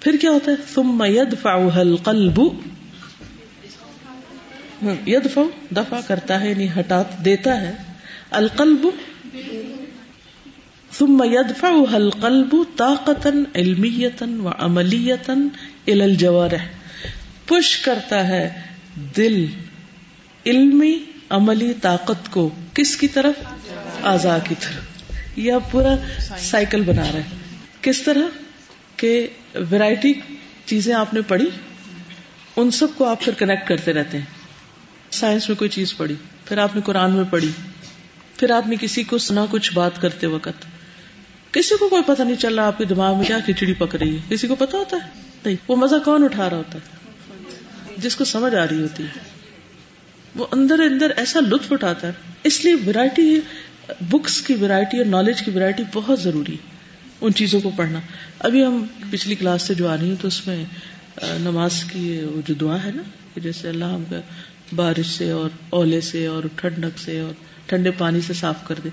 [0.00, 2.40] پھر کیا ہوتا ہے؟ ثم يدفعها القلب۔
[5.06, 7.72] يدفع دفع کرتا ہے یعنی ہٹا، دیتا ہے۔
[8.30, 8.86] القلب۔
[10.92, 15.34] ثم يدفعها القلب طاقتا علمية وعملية
[15.88, 16.64] الى الجوارح۔
[17.46, 19.46] پش کرتا ہے دل،
[20.46, 23.46] علمی، عملی طاقت کو کس کی طرف؟
[24.02, 24.82] آزا کی طرف۔
[25.38, 25.96] یا پورا
[26.38, 27.22] سائیکل بنا رہے
[27.80, 28.38] کس طرح؟
[28.96, 30.12] کہ ویرائٹی
[30.64, 31.46] چیزیں آپ نے پڑھی،
[32.56, 34.24] ان سب کو آپ پھر کنیکٹ کرتے رہتے ہیں۔
[35.10, 37.50] سائنس میں کوئی چیز پڑھی، پھر آپ نے قرآن میں پڑھی،
[38.36, 40.66] پھر آپ نے کسی کو سنا کچھ بات کرتے وقت۔
[41.52, 44.16] کسی کو کوئی پتہ نہیں چل رہا، آپ کے دماغ میں کیا کھچڑی پک رہی
[44.16, 47.05] ہے؟ کسی کو پتا ہوتا ہے؟ نہیں۔ وہ مزہ کون اٹھا رہا ہوتا ہے؟
[47.96, 49.20] جس کو سمجھ آ رہی ہوتی ہے۔
[50.34, 52.12] وہ اندر اندر ایسا لطف اٹھاتا ہے۔
[52.44, 53.40] اس لیے ویرائٹی
[54.00, 56.76] بکس کی ویرائٹی اور نالج کی ویرائٹی بہت ضروری ہے۔
[57.20, 58.00] ان چیزوں کو پڑھنا۔
[58.38, 60.64] ابھی ہم پچھلی کلاس سے جو آ رہی ہیں تو اس میں
[61.40, 63.02] نماز کی وہ جو دعا ہے نا،
[63.34, 64.20] کہ جیسے اللہ ہم کا
[64.76, 67.32] بارش سے اور اولے سے اور ٹھنڈک سے اور
[67.66, 68.88] ٹھنڈے پانی سے صاف کر دے۔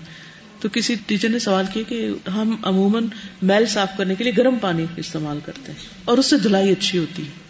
[0.59, 3.07] تو کسی ٹیچر نے سوال کیا کہ ہم عموماً
[3.41, 6.99] میل صاف کرنے کے لیے گرم پانی استعمال کرتے ہیں اور اس سے دھلائی اچھی
[6.99, 7.42] ہوتی ہے۔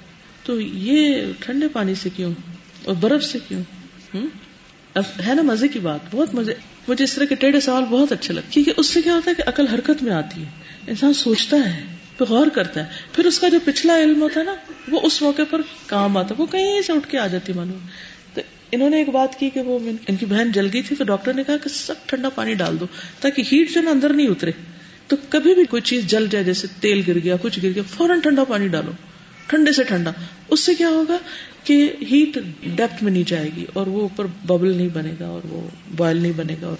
[0.44, 2.34] تو یہ ٹھنڈے پانی سے کیوں
[2.86, 3.62] اور برف سے کیوں؟
[5.28, 6.54] ہے نا مزے کی بات، بہت مزے۔
[6.88, 9.36] مجھے اس طرح کے ٹیڑھے سوال بہت اچھے لگتے کیونکہ اس سے کیا ہوتا ہے
[9.36, 10.50] کہ عقل حرکت میں آتی ہے۔
[10.88, 11.84] انسان سوچتا ہے
[12.18, 14.56] پہ غور کرتا ہے۔ پھر اس کا جو پچھلا علم ہوتا ہے نا،
[14.88, 17.78] وہ اس موقع پر کام آتا ہے۔ وہ کہیں سے اٹھ کے آ جاتی معلوم
[18.34, 21.04] تو انہوں نے ایک بات کی کہ وہ ان کی بہن جل گئی تھی تو
[21.04, 22.86] ڈاکٹر نے کہا کہ سب ٹھنڈا پانی ڈال دو
[23.20, 24.52] تاکہ ہیٹ جو نا اندر نہیں اترے۔
[25.08, 28.20] تو کبھی بھی کوئی چیز جل جائے، جیسے تیل گر گیا، کچھ گر گیا، فوراً
[28.20, 28.92] ٹھنڈا پانی ڈالو۔
[29.48, 30.12] ٹھنڈے سے ٹھنڈا۔
[30.48, 31.18] اس سے کیا ہوگا
[31.64, 35.42] کہ ہیٹ ڈیپتھ میں نہیں جائے گی اور وہ اوپر ببل نہیں بنے گا اور
[35.46, 36.78] وہ بوائل نہیں بنے گا اور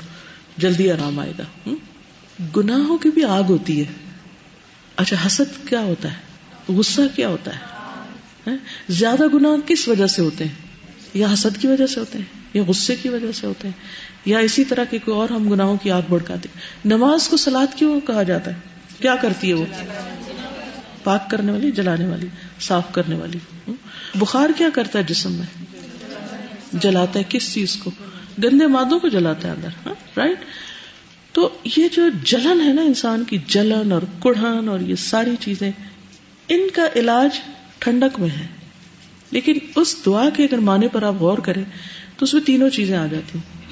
[0.58, 1.70] جلدی آرام آئے گا۔
[2.58, 3.86] گناہوں کی بھی آگ ہوتی ہے۔
[4.96, 6.18] اچھا حسد کیا ہوتا ہے؟
[6.74, 7.60] غصہ کیا ہوتا ہے؟
[8.48, 8.58] ہاں؟
[8.90, 10.52] زیادہ گناہ کس وجہ سے ہوتے ہیں؟
[11.14, 13.82] یا حسد کی وجہ سے ہوتے ہیں، یا غصے کی وجہ سے ہوتے ہیں،
[14.26, 16.50] یا اسی طرح کے کوئی اور ہم گناہوں کی آگ بڑکاتے
[16.86, 18.60] نماز کو سلاد کیوں کہا جاتا ہے؟
[19.00, 19.66] کیا کرتی ہے وہ؟
[21.04, 22.28] پاک کرنے والی، جلانے والی۔
[22.64, 23.72] صاف کرنے والی۔
[24.16, 25.66] بخار کیا کرتا ہے جسم میں؟
[26.74, 27.92] جلاتا ہے۔ کس چیز کو؟
[28.44, 30.46] گندے مادوں کو جلاتا ہے اندر ہاں؟ رائٹ
[31.32, 35.72] تو یہ جو جلن ہے نا انسان کی، جلن اور کڑھن اور یہ ساری چیزیں،
[36.50, 37.30] ان کا علاج
[37.80, 38.48] ٹھنڈک میں ہے۔
[39.32, 41.64] لیکن اس دعا کے اگر معنی پر آپ غور کریں،
[42.18, 43.64] تو اس میں تینوں چیزیں آ جاتی ہیں۔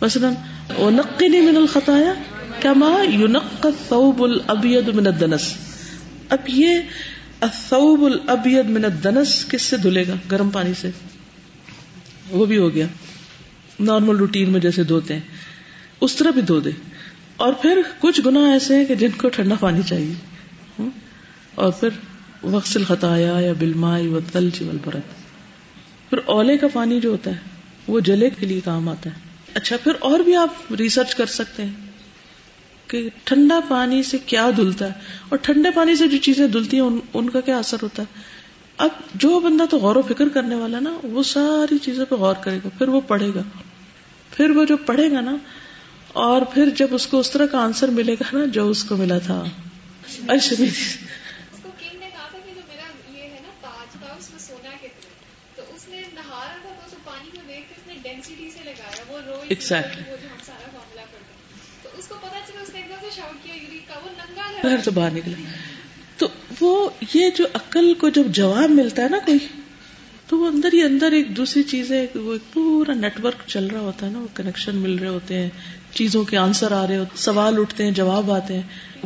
[0.00, 0.34] مثلاً
[0.78, 2.14] نقنی من الخطایا
[2.60, 5.54] کما یونق الثوب الابید من الدنس
[6.28, 6.74] اب یہ
[7.40, 10.90] الثوب الابید من الدنس کس سے دھلے گا؟ گرم پانی سے۔
[12.30, 12.86] وہ بھی ہو گیا۔
[13.80, 15.20] نارمل روٹین میں جیسے دھوتے ہیں۔
[16.00, 16.70] اس طرح بھی دھو دے۔
[17.36, 20.12] اور پھر کچھ گناہ ایسے ہیں کہ جن کو ٹھنڈا پانی چاہیے۔
[21.54, 21.88] اور پھر
[22.42, 25.20] وقت خطایا یا بلمائی و تل چیول برت
[26.10, 27.36] پھر اولے کا پانی جو ہوتا ہے،
[27.88, 29.14] وہ جلے کے لیے کام آتا ہے۔
[29.54, 31.89] اچھا پھر اور بھی آپ ریسرچ کر سکتے ہیں۔
[32.90, 34.92] کہ ٹھنڈا پانی سے کیا دھلتا ہے؟
[35.28, 38.40] اور ٹھنڈے پانی سے جو چیزیں دھلتی ہیں ان, ان کا کیا اثر ہوتا ہے؟
[38.76, 42.34] اب جو بندہ تو غور و فکر کرنے والا نا وہ ساری چیزوں پہ غور
[42.34, 43.42] کرے گا پھر وہ پڑھے گا۔
[44.30, 45.36] پھر وہ جو پڑھے گا نا
[46.12, 48.96] اور پھر جب اس کو اس طرح کا آنسر ملے گا نا جو اس کو
[48.96, 49.44] ملا تھا۔
[59.50, 59.80] اچھا
[64.62, 65.36] گھر سے باہر نکلا۔
[66.16, 66.28] تو
[66.60, 69.38] وہ یہ جو عقل کو جب جواب ملتا ہے نا کوئی،
[70.28, 73.66] تو وہ اندر ہی اندر ایک دوسری چیز ہے وہ ایک پورا نیٹ ورک چل
[73.66, 75.48] رہا ہوتا ہے نا، وہ کنیکشن مل رہے ہوتے ہیں،
[75.94, 78.62] چیزوں کے آنسر آ رہے ہوتے سوال اٹھتے ہیں، جواب آتے ہیں۔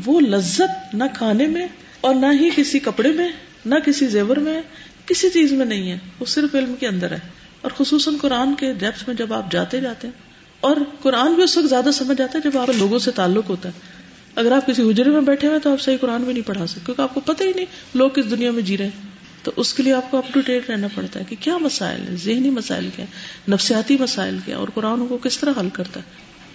[0.07, 1.67] وہ لذت نہ کھانے میں
[2.01, 3.29] اور نہ ہی کسی کپڑے میں،
[3.67, 4.61] نہ کسی زیور میں،
[5.07, 7.19] کسی چیز میں نہیں ہے۔ وہ صرف علم کے اندر ہے۔
[7.61, 10.15] اور خصوصاً قرآن کے ڈیپس میں جب آپ جاتے جاتے ہیں،
[10.61, 13.69] اور قرآن بھی اس وقت زیادہ سمجھ آتا ہے جب آپ لوگوں سے تعلق ہوتا
[13.69, 13.94] ہے۔
[14.35, 16.81] اگر آپ کسی حجرے میں بیٹھے ہوئے تو آپ صحیح قرآن بھی نہیں پڑھا سکتے،
[16.85, 19.75] کیونکہ آپ کو پتہ ہی نہیں لوگ کس دنیا میں جی رہے ہیں۔ تو اس
[19.75, 22.51] کے لیے آپ کو اپ ٹو ڈیٹ رہنا پڑتا ہے کہ کیا مسائل ہے ذہنی
[22.51, 23.05] مسائل کیا
[23.49, 26.05] نفسیاتی مسائل کیا اور قرآن کو کس طرح حل کرتا ہے۔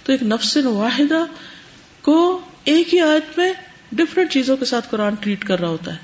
[0.03, 1.25] تو ایک نفس واحدہ
[2.01, 3.53] کو ایک ہی آیت میں
[3.91, 5.97] ڈفرینٹ چیزوں کے ساتھ قرآن ٹریٹ کر رہا ہوتا ہے۔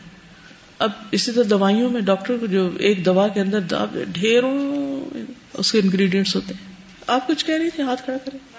[0.79, 3.59] اب اسی طرح دوائیوں میں ڈاکٹر کو جو ایک دوا کے اندر
[4.11, 4.59] ڈھیروں
[5.53, 6.73] اس کے انگریڈینٹس ہوتے ہیں۔
[7.07, 8.54] آپ کچھ کہہ رہی تھی ہاتھ کھڑا کریں۔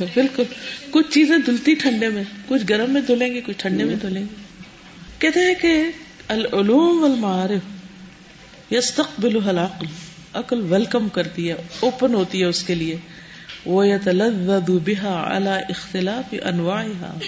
[0.14, 0.42] بالکل۔
[0.90, 4.34] کچھ چیزیں دھلتی ٹھنڈے میں، کچھ گرم میں دھلیں گے کچھ ٹھنڈے میں دھلیں گے
[5.18, 5.82] کہتے ہیں کہ
[6.28, 7.76] العلوم والمعارف
[8.72, 9.86] یستقبل العقل،
[10.32, 12.96] عقل ویلکم کرتی ہے، اوپن ہوتی ہے اس کے لیے۔
[13.66, 17.18] وہ یتلذذ بها على اختلاف انواعها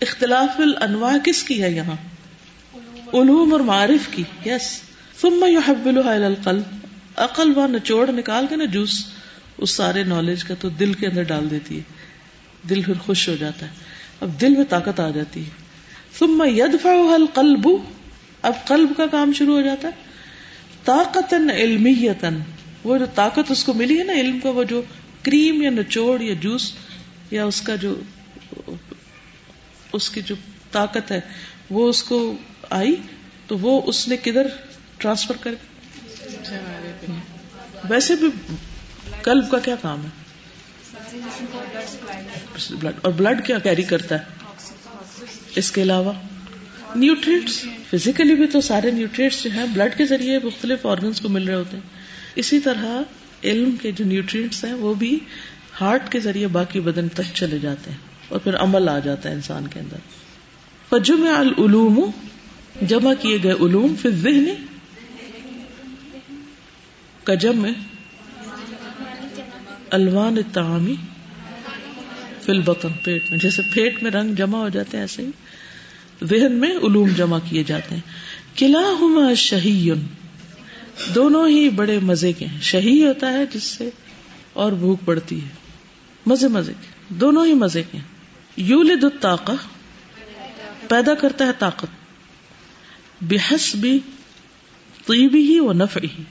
[0.00, 1.96] اختلاف الانواع کس کی ہے یہاں؟
[3.12, 4.80] علوم اور معارف کی، یس۔
[5.20, 6.62] ثم يحبلها الى القلب۔
[7.16, 9.04] عقل و نچوڑ، نکال کے نا جوس
[9.58, 11.82] اس سارے نالج کا تو دل کے اندر ڈال دیتی ہے۔
[12.68, 13.70] دل پھر خوش ہو جاتا ہے۔
[14.20, 15.50] اب دل میں طاقت آ جاتی ہے۔
[16.18, 17.68] ثم يدفعها القلب۔
[18.42, 19.92] اب قلب کا کام شروع ہو جاتا ہے۔
[20.84, 22.38] طاقت علمیتن
[22.84, 24.82] وہ جو طاقت اس کو ملی ہے نا علم کا وہ جو
[25.22, 26.72] کریم یا نچوڑ یا جوس
[27.30, 28.00] یا اس کا جو
[29.92, 30.34] اس کی جو
[30.72, 31.20] طاقت ہے
[31.70, 32.36] وہ اس کو
[32.70, 32.96] آئی
[33.46, 34.46] تو وہ اس نے کدھر
[34.98, 35.54] ٹرانسفر کر
[37.88, 38.28] ویسے بھی
[39.26, 40.08] کلب کا کیا کام ہے؟
[42.70, 44.24] بلڈ اور بلڈ کیا کیری کرتا ہے؟
[45.56, 46.12] اس کے علاوہ
[46.96, 51.44] نیوٹریٹس فزیکلی بھی تو سارے نیوٹریٹس جو ہیں بلڈ کے ذریعے مختلف آرگنس کو مل
[51.44, 51.88] رہے ہوتے ہیں۔
[52.34, 53.00] اسی طرح
[53.44, 55.18] علم کے جو نیوٹریٹس ہیں، وہ بھی
[55.80, 59.34] ہارٹ کے ذریعے باقی بدن تک چلے جاتے ہیں۔ اور پھر عمل آ جاتا ہے
[59.34, 59.96] انسان کے اندر۔
[60.88, 62.10] فجم العلوم،
[62.82, 64.54] جمع کیے گئے علوم پھر ذہنی
[67.24, 67.72] کجم میں
[69.90, 70.94] الوان تعامی
[72.42, 75.30] فل بطن پیٹ میں۔ جیسے پیٹ میں رنگ جمع ہو جاتے ہیں ایسے ہی،
[76.26, 78.02] ذہن میں علوم جمع کیے جاتے ہیں۔
[78.54, 79.90] قلعہ ہما شہی
[81.14, 83.90] دونوں ہی بڑے مزے کے ہیں۔ شہی ہوتا ہے جس سے
[84.52, 85.48] اور بھوک پڑتی ہے۔
[86.26, 87.98] مزے مزے کے، دونوں ہی مزے کے
[88.56, 89.52] یولد الطاقہ،
[90.88, 91.86] پیدا کرتا ہے طاقت۔
[93.20, 93.98] بحس بھی
[95.06, 96.22] طیبی ہی و نفع ہی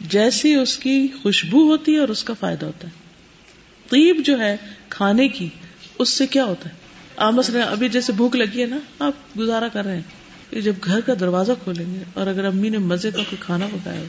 [0.00, 2.99] جیسی اس کی خوشبو ہوتی ہے اور اس کا فائدہ ہوتا ہے۔
[3.90, 4.56] طیب جو ہے
[4.88, 5.48] کھانے کی،
[5.98, 6.74] اس سے کیا ہوتا ہے؟
[7.16, 10.02] آپ مثلا ابھی جیسے بھوک لگی ہے نا، آپ گزارا کر رہے ہیں
[10.50, 13.66] کہ جب گھر کا دروازہ کھولیں گے اور اگر امی نے مزے کا کوئی کھانا
[13.66, 14.00] پکایا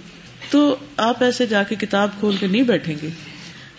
[0.49, 3.09] تو آپ ایسے جا کے کتاب کھول کے نہیں بیٹھیں گے۔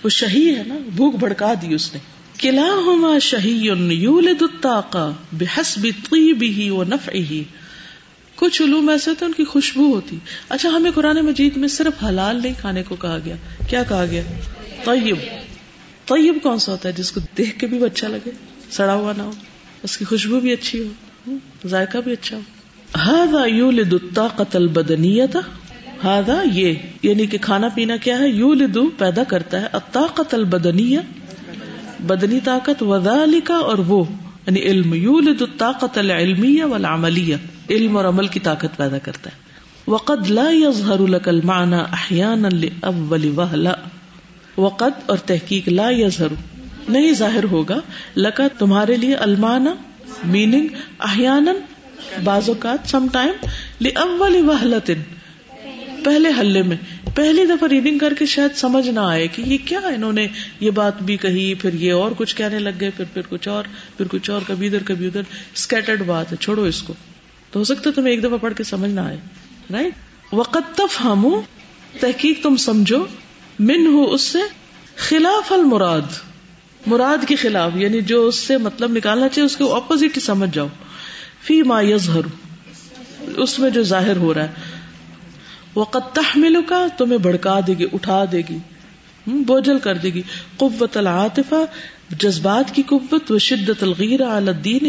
[0.05, 1.99] وہ شہی ہے نا، بھوک بھڑکا دی اس نے۔
[2.39, 6.85] کلا ہوما شہی یولد الطاقہ بحسب طیبہ و
[8.37, 12.43] کچھ علوم ایسے ہوتے ان کی خوشبو ہوتی۔ اچھا ہمیں قرآن مجید میں صرف حلال
[12.43, 13.37] نہیں کھانے کو کہا گیا۔
[13.69, 14.23] کیا کہا گیا؟
[14.85, 15.17] طیب۔
[16.15, 18.31] طیب کون سا ہوتا ہے، جس کو دیکھ کے بھی اچھا لگے۔
[18.71, 19.31] سڑا ہوا نہ ہو،
[19.83, 20.89] اس کی خوشبو بھی اچھی
[21.29, 22.43] ہو، ذائقہ بھی اچھا ہو۔
[22.97, 25.37] ہاضا یولد الطاقت البدنیت
[26.05, 30.99] ہاضا یہ یعنی کہ کھانا پینا کیا ہے؟ یولد پیدا کرتا ہے۔ الطاقت البدنیہ
[32.01, 34.05] بدنی طاقت وذالک اور وہ
[34.47, 37.37] یعنی علم۔ یولد الطاقت العلمیہ والعملیہ
[37.71, 39.37] علم اور عمل کی طاقت پیدا کرتا ہے۔
[39.91, 43.73] وقد لا يظهر لك المعنى احيانا لاول وهله
[44.59, 46.33] وقد اور تحقیق لا يظهر
[46.89, 47.81] نہیں ظاہر ہوگا۔
[48.17, 49.75] لکا تمہارے لیے المانا
[50.25, 50.67] میننگ
[51.01, 51.53] احیانا،
[52.25, 53.47] بعض اوقات سم ٹائم
[53.81, 54.79] لاول وهله
[56.05, 56.77] پہلے حلے میں،
[57.15, 60.27] پہلی دفعہ ریڈنگ کر کے شاید سمجھ نہ آئے کہ یہ کیا انہوں نے
[60.61, 63.65] یہ بات بھی کہی، پھر یہ اور کچھ کہنے لگ گئے، پھر پھر کچھ اور،
[63.97, 65.23] پھر کچھ اور، کبھی ادھر کبھی ادھر۔
[65.55, 66.95] اسکیٹرڈ بات ہے، چھوڑو اس کو۔
[67.51, 69.17] تو ہو سکتا ہے تمہیں ایک دفعہ پڑھ کے سمجھ نہ آئے
[69.73, 69.93] رائٹ
[70.33, 71.29] وقت تف ہم
[72.01, 73.05] تحقیق تم سمجھو۔
[73.59, 74.39] من ہو اس سے
[74.97, 76.01] خلاف المراد،
[76.87, 80.67] مراد کے خلاف یعنی جو اس سے مطلب نکالنا چاہیے، اس کے اپوزٹ سمجھ جاؤ۔
[81.43, 82.21] فی ما یظہر،
[83.37, 84.49] اس میں جو ظاہر ہو رہا ہے۔
[85.77, 88.59] وقت تحمل کا تمہیں بھڑکا دے گی، اٹھا دے گی
[89.27, 90.23] بوجھل کر دے گی۔
[90.57, 91.65] قوت العاطفہ
[92.11, 94.87] جذبات کی قوت و شدت الغیر الدین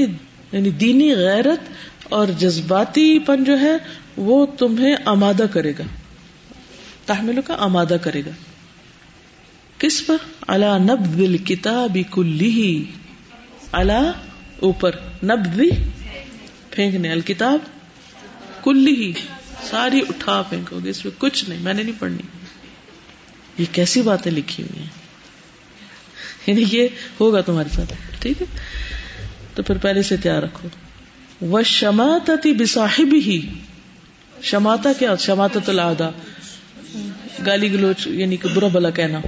[0.52, 1.70] یعنی دینی غیرت
[2.04, 3.78] اور جذباتی پن جو ہے،
[4.18, 5.84] وہ تمہیں آمادہ کرے گا۔
[7.06, 8.32] تحمل کا آمادہ کرے گا۔
[9.84, 10.18] کس پر
[10.48, 12.84] اللہ نب کتاب کلی
[13.72, 14.12] اللہ
[14.60, 14.92] اوپر
[15.24, 15.62] نب
[16.72, 17.60] پھینکنے، الکتاب
[18.64, 19.14] کلی ہی
[19.70, 22.22] ساری اٹھا پھینکو گے، اس میں کچھ نہیں، میں نے نہیں پڑھنی۔
[23.58, 24.90] یہ کیسی باتیں لکھی ہوئی ہیں؟
[26.48, 26.88] یعنی یہ
[27.20, 28.58] ہوگا تمہارے ساتھ، ٹھیک ہے؟
[29.56, 30.70] تو پھر پہلے سے تیار رکھو۔
[31.42, 33.54] وہ شماتا بساحب ہی
[34.42, 36.10] شماتا کیا؟ شماتا العدا
[37.46, 39.20] گالی گلوچ یعنی کہ برا بلا کہنا۔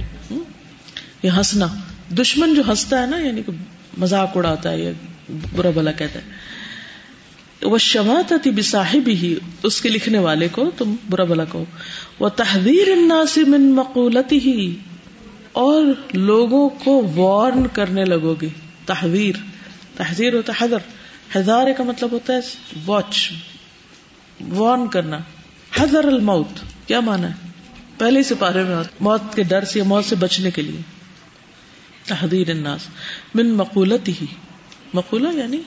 [1.22, 1.66] یہ ہنسنا۔
[2.10, 3.52] دشمن جو ہنستا ہے نا یعنی کہ
[3.98, 4.90] مذاق اڑاتا ہے یا
[5.52, 6.46] برا بلا کہتا ہے۔
[7.62, 11.64] وہ شماعت بساحب ہی، اس کے لکھنے والے کو تم برا بلا کہو۔
[12.18, 12.88] وہ تحریر
[13.36, 14.76] من مقولتی ہی۔
[15.52, 18.48] اور لوگوں کو وارن کرنے لگو گے۔
[18.86, 19.34] تحویر
[19.96, 20.78] تحریر ہوتا حضر
[21.36, 22.40] ہزار کا مطلب ہوتا ہے
[22.86, 23.32] واچ
[24.54, 25.18] وارن کرنا۔
[25.74, 27.45] حضر الموت۔ کیا مانا ہے؟
[27.98, 30.80] پہلے سے پارے میں موت کے ڈر سے موت سے بچنے کے لیے۔
[32.06, 32.80] تحدیر الناس
[33.34, 34.26] من مقولت ہی
[34.94, 35.60] مقولہ یعنی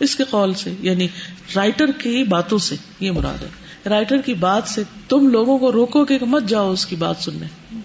[0.00, 1.08] اس کے قول سے یعنی
[1.56, 3.48] رائٹر کی باتوں سے یہ مراد ہے۔
[3.88, 7.80] رائٹر کی بات سے تم لوگوں کو روکو کہ مت جاؤ اس کی بات سننے۔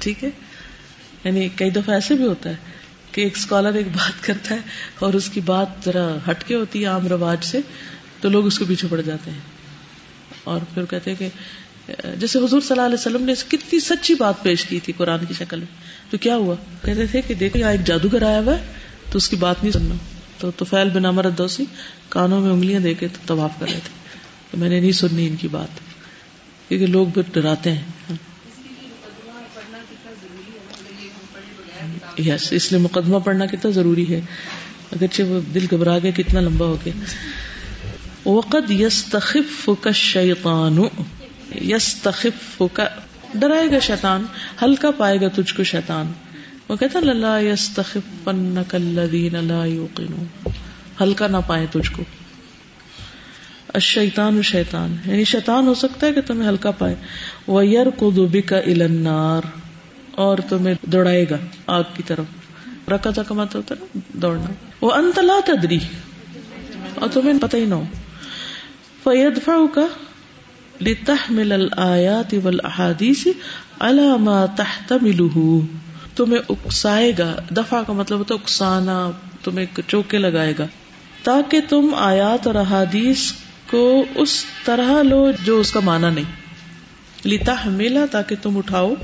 [0.00, 0.30] ٹھیک ہے۔
[1.24, 2.54] یعنی کئی دفعہ ایسے بھی ہوتا ہے
[3.12, 4.60] کہ ایک اسکالر ایک بات کرتا ہے
[4.98, 7.60] اور اس کی بات ذرا ہٹ کے ہوتی ہے عام رواج سے
[8.20, 9.38] تو لوگ اس کے پیچھے پڑ جاتے ہیں۔
[10.44, 11.28] اور پھر کہتے ہیں کہ
[11.88, 15.34] جیسے حضور صلی اللہ علیہ وسلم نے کتنی سچی بات پیش کی تھی قرآن کی
[15.34, 15.66] شکل میں۔
[16.10, 18.72] تو کیا ہوا؟ کہتے تھے کہ دیکھو، یہاں ایک جادوگر آیا ہوا ہے،
[19.10, 19.94] تو اس کی بات نہیں سننا۔
[20.38, 21.64] تو توفیل بن امر دوسی
[22.08, 23.90] کانوں میں انگلیاں دے کے تو طواف کر رہے تھے۔
[24.50, 25.80] تو میں نے نہیں سننی ان کی بات،
[26.68, 28.12] کیونکہ لوگ بھی ڈراتے ہیں۔
[32.18, 34.20] یس اس لیے مقدمہ پڑھنا کتنا ضروری ہے۔
[34.92, 36.92] اگرچہ وہ دل گھبرا گیا کتنا لمبا ہو گیا۔
[38.28, 40.78] وقت یس تخف کا شیطان
[41.54, 42.88] یس تخف کا
[43.34, 44.26] ڈرائے گا شیطان،
[44.62, 46.12] ہلکا پائے گا تجھ کو شیطان۔
[46.68, 50.50] وہ کہتا لا يستخفنك الذين لا يوقنون
[51.00, 52.02] ہلکا نہ پائے تجھ کو۔
[53.68, 56.94] الشیطان شیطان۔ یعنی شیطان ہو سکتا ہے کہ تمہیں ہلکا پائے۔
[57.46, 59.46] وہ یر کو بک النار۔
[60.10, 61.36] اور تمہیں دوڑائے گا
[61.66, 62.24] آگ کی طرف۔
[62.90, 65.78] رکا تھا کماتا ہوتا نا، دوڑنا۔ وہ انتلا تدری
[66.94, 67.84] اور تمہیں پتہ ہی نہ ہو۔
[69.04, 69.86] فیدفع کا
[70.80, 73.26] لتحمل الآیات والأحادیث
[73.80, 75.58] على ما تحتملہ۔
[76.16, 79.10] تمہیں اکسائے گا دفاع کا مطلب ہوتا ہے اکسانا،
[79.44, 80.66] تمہیں چوکے لگائے گا۔
[81.22, 83.32] تاکہ تم آیات اور احادیث
[83.70, 86.24] کو اس طرح لو جو اس کا مانا نہیں۔
[87.24, 88.94] لیتا ہمیلا تاکہ تم اٹھاؤ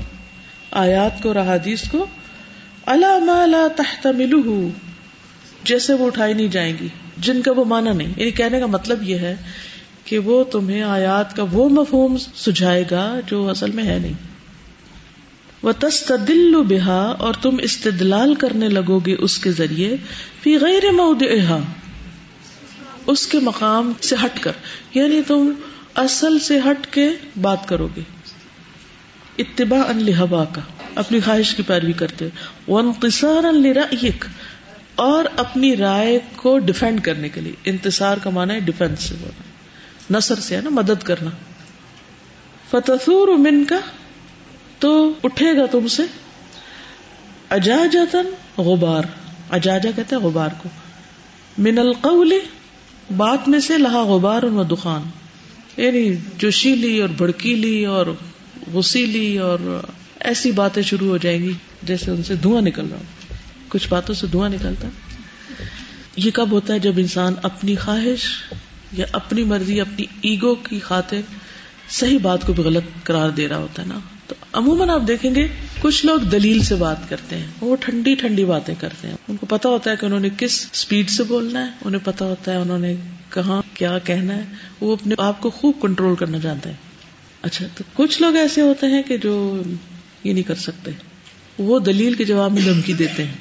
[0.71, 2.05] آیات کو اور احادیث کو۔
[2.85, 4.67] اللہ ما لا تحتملہ،
[5.63, 9.03] جیسے وہ اٹھائی نہیں جائیں گی، جن کا وہ مانا نہیں۔ یعنی کہنے کا مطلب
[9.03, 9.35] یہ ہے
[10.07, 14.13] کہ وہ تمہیں آیات کا وہ مفہوم سجھائے گا جو اصل میں ہے نہیں۔
[15.63, 19.95] وہ تستدل بہا اور تم استدلال کرنے لگو گے اس کے ذریعے
[20.41, 21.59] فی غیر موضعہا
[23.07, 24.51] اس کے مقام سے ہٹ کر
[24.93, 25.51] یعنی تم
[25.95, 27.09] اصل سے ہٹ کے
[27.41, 28.01] بات کرو گے۔
[29.37, 30.61] اتباع ان لہوا کا
[30.95, 32.27] اپنی خواہش کی پیروی کرتے
[32.67, 34.25] وانتصار ان لرأیک
[34.95, 39.46] اور اپنی رائے کو ڈیفینڈ کرنے کے لیے۔ انتصار کا معنی ہے ڈیفینس سے بولنا
[40.11, 41.29] نصر سے ہے نا، مدد کرنا۔
[42.71, 43.79] فتثور من کا
[44.79, 46.03] تو اٹھے گا تم سے۔
[47.49, 49.03] اجاجتن غبار۔
[49.49, 50.69] اجاجا کہتے ہیں غبار کو۔
[51.57, 52.33] من القول،
[53.17, 55.01] بات میں سے لہا غبار و دخان
[55.77, 58.05] یعنی جوشیلی اور بھڑکیلی اور
[58.73, 59.85] غسیلی اور
[60.19, 61.53] ایسی باتیں شروع ہو جائیں گی،
[61.83, 63.33] جیسے ان سے دھواں نکل رہا ہو۔
[63.69, 64.87] کچھ باتوں سے دھواں نکلتا۔
[66.15, 68.23] یہ کب ہوتا ہے؟ جب انسان اپنی خواہش
[68.93, 71.17] یا اپنی مرضی، اپنی ایگو کی خاطر
[71.89, 75.35] صحیح بات کو بھی غلط قرار دے رہا ہوتا ہے نا۔ تو عموماً آپ دیکھیں
[75.35, 75.47] گے،
[75.81, 79.45] کچھ لوگ دلیل سے بات کرتے ہیں، وہ ٹھنڈی ٹھنڈی باتیں کرتے ہیں۔ ان کو
[79.45, 82.57] پتا ہوتا ہے کہ انہوں نے کس اسپیڈ سے بولنا ہے، انہیں پتا ہوتا ہے
[82.57, 82.95] انہوں نے
[83.29, 84.43] کہاں کیا کہنا ہے۔
[84.81, 86.77] وہ اپنے آپ کو خوب کنٹرول کرنا چاہتے ہیں۔
[87.41, 89.61] اچھا تو کچھ لوگ ایسے ہوتے ہیں کہ جو
[90.23, 90.91] یہ نہیں کر سکتے۔
[91.57, 93.33] وہ دلیل کے جواب میں دھمکی دیتے ہیں۔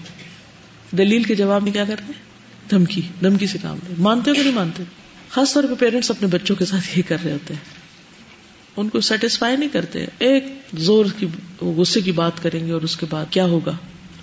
[0.97, 2.27] دلیل کے جواب میں کیا کرتے ہیں؟
[2.71, 4.83] دھمکی دھمکی سے کام مانتے ہو کہ نہیں مانتے؟
[5.31, 7.87] خاص طور پہ پیرنٹس اپنے بچوں کے ساتھ یہی کر رہے ہوتے ہیں۔
[8.77, 11.27] ان کو سیٹسفائی نہیں کرتے۔ ایک زور کی،
[11.61, 13.73] غصے کی بات کریں گے اور اس کے بعد کیا ہوگا؟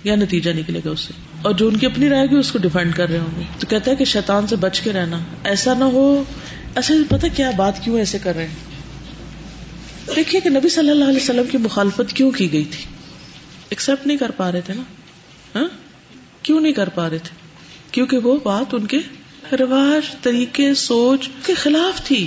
[0.04, 2.58] یا نتیجہ نکلے گا اس سے۔ اور جو ان کی اپنی رہے گی اس کو
[2.58, 5.74] ڈیفینڈ کر رہے ہوں گے۔ تو کہتے ہیں کہ شیطان سے بچ کے رہنا۔ ایسا
[5.74, 6.24] نہ ہو۔
[6.74, 8.54] ایسا پتا کیا بات کیوں ایسے کر رہے ہیں؟
[10.16, 12.84] دیکھیے کہ نبی صلی اللہ علیہ وسلم کی مخالفت کیوں کی گئی تھی؟
[13.68, 14.82] ایکسپٹ نہیں کر پا رہے تھے نا؟
[15.54, 15.68] ہاں؟
[16.42, 17.36] کیوں نہیں کر پا رہے تھے؟
[17.90, 18.98] کیونکہ وہ بات ان کے
[19.52, 22.26] رواج، طریقے، سوچ کے خلاف تھی۔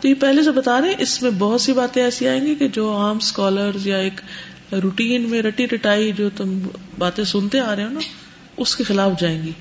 [0.00, 2.68] تو یہ پہلے سے بتا رہے اس میں بہت سی باتیں ایسی آئیں گی کہ
[2.68, 4.20] جو عام اسکالر یا ایک
[4.82, 6.58] روٹین میں رٹی رٹائی جو تم
[6.98, 8.00] باتیں سنتے آ رہے ہو نا،
[8.56, 9.52] اس کے خلاف جائیں گی۔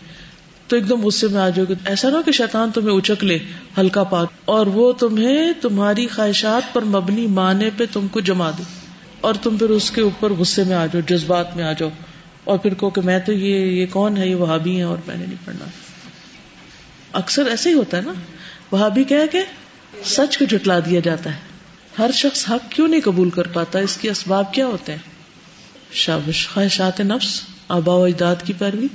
[0.68, 3.40] تو ایک دم غصے میں آ جاؤ گے۔ ایسا نہ کہ شیطان تمہیں اچک لے،
[3.78, 8.64] ہلکا پاک۔ اور وہ تمہیں تمہاری خواہشات پر مبنی مانے پہ تم کو جما دے۔
[9.22, 11.90] اور تم پھر اس کے اوپر غصے میں آ جاؤ، جذبات میں آ جاؤ۔
[12.44, 15.18] اور پھر کہو کہ میں تو یہ یہ کون ہے؟ یہ وہابی ہیں اور میں
[15.18, 15.66] نے نہیں پڑھنا۔
[17.14, 18.14] اکثر ایسے ہی ہوتا ہے نا۔
[18.72, 19.42] وہابی کہہ کہ
[20.06, 21.40] سچ کو جٹلا دیا جاتا ہے۔
[22.00, 25.00] ہر شخص حق کیوں نہیں قبول کر پاتا؟ اس کے اسباب کیا ہوتے ہیں؟
[25.92, 28.88] شابش، خواہشات نفس، آبا و اجداد کی پیروی۔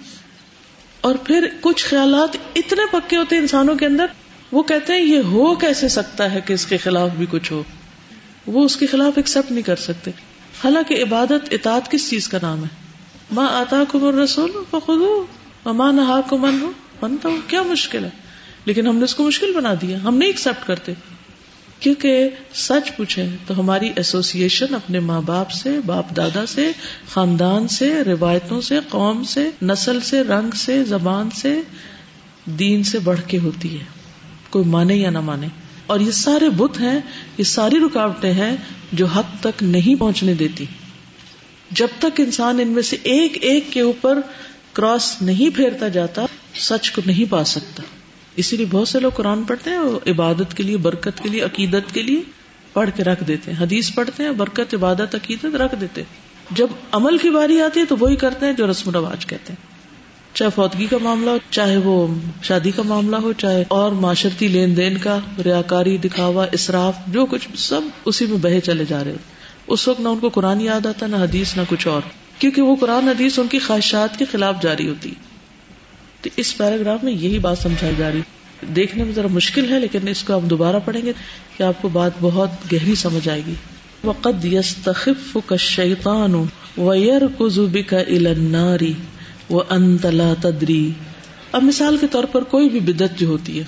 [1.00, 4.06] اور پھر کچھ خیالات اتنے پکے ہوتے ہیں انسانوں کے اندر،
[4.52, 7.62] وہ کہتے ہیں یہ ہو کیسے سکتا ہے کہ اس کے خلاف بھی کچھ ہو؟
[8.46, 10.10] وہ اس کے خلاف ایکسپٹ نہیں کر سکتے۔
[10.64, 12.68] حالانکہ عبادت اطاعت کس چیز کا نام ہے؟
[13.30, 15.26] ماں آتا کمر رسول خود
[15.66, 18.10] ماں نہا من ہو بنتا ہو کیا مشکل ہے؟
[18.64, 20.92] لیکن ہم نے اس کو مشکل بنا دیا، ہم نہیں ایکسپٹ کرتے۔
[21.80, 26.72] کیونکہ سچ پوچھے تو ہماری ایسوسیشن اپنے ماں باپ سے، باپ دادا سے،
[27.08, 31.60] خاندان سے، روایتوں سے، قوم سے، نسل سے، رنگ سے، زبان سے،
[32.46, 33.84] دین سے بڑھ کے ہوتی ہے۔
[34.50, 35.46] کوئی مانے یا نہ مانے۔
[35.86, 37.00] اور یہ سارے بت ہیں،
[37.38, 38.56] یہ ساری رکاوٹیں ہیں
[38.92, 40.64] جو حق تک نہیں پہنچنے دیتی۔
[41.70, 44.18] جب تک انسان ان میں سے ایک ایک کے اوپر
[44.72, 46.25] کراس نہیں پھیرتا جاتا
[46.60, 47.82] سچ کو نہیں پا سکتا۔
[48.36, 51.94] اسی لیے بہت سے لوگ قرآن پڑھتے ہیں عبادت کے لیے، برکت کے لیے، عقیدت
[51.94, 52.20] کے لیے
[52.72, 56.02] پڑھ کے رکھ دیتے ہیں۔ حدیث پڑھتے ہیں، برکت، عبادت، عقیدت رکھ دیتے
[56.50, 59.52] جب عمل کی باری آتی ہے تو وہی کرتے ہیں جو رسم و رواج کہتے
[59.52, 59.76] ہیں۔
[60.34, 64.76] چاہے فوتگی کا معاملہ ہو، چاہے وہ شادی کا معاملہ ہو، چاہے اور معاشرتی لین
[64.76, 69.14] دین کا ریاکاری، دکھاوا، اصراف، جو کچھ سب اسی میں بہے چلے جا رہے
[69.66, 72.00] اس وقت نہ ان کو قرآن یاد آتا، نہ حدیث، نہ کچھ اور۔
[72.38, 75.14] کیونکہ وہ قرآن، حدیث ان کی خواہشات کے خلاف جاری ہوتی۔
[76.26, 78.20] تو اس پیراگراف میں یہی بات سمجھائی جا رہی
[78.66, 81.12] دیکھنے میں ذرا مشکل ہے، لیکن اس کو ہم دوبارہ پڑھیں گے
[81.56, 83.54] کہ آپ کو بات بہت گہری سمجھ آئے گی۔
[84.04, 86.34] وقد يستخف كالشيطان
[86.78, 88.78] ويركض بك الى النار
[89.50, 90.90] وانت لا تدري۔
[91.52, 93.64] اب مثال کے طور پر کوئی بھی بدت جو ہوتی ہے،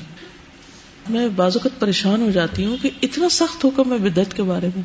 [1.09, 4.69] میں بعض اوقات پریشان ہو جاتی ہوں کہ اتنا سخت حکم ہے بدت کے بارے
[4.77, 4.83] میں۔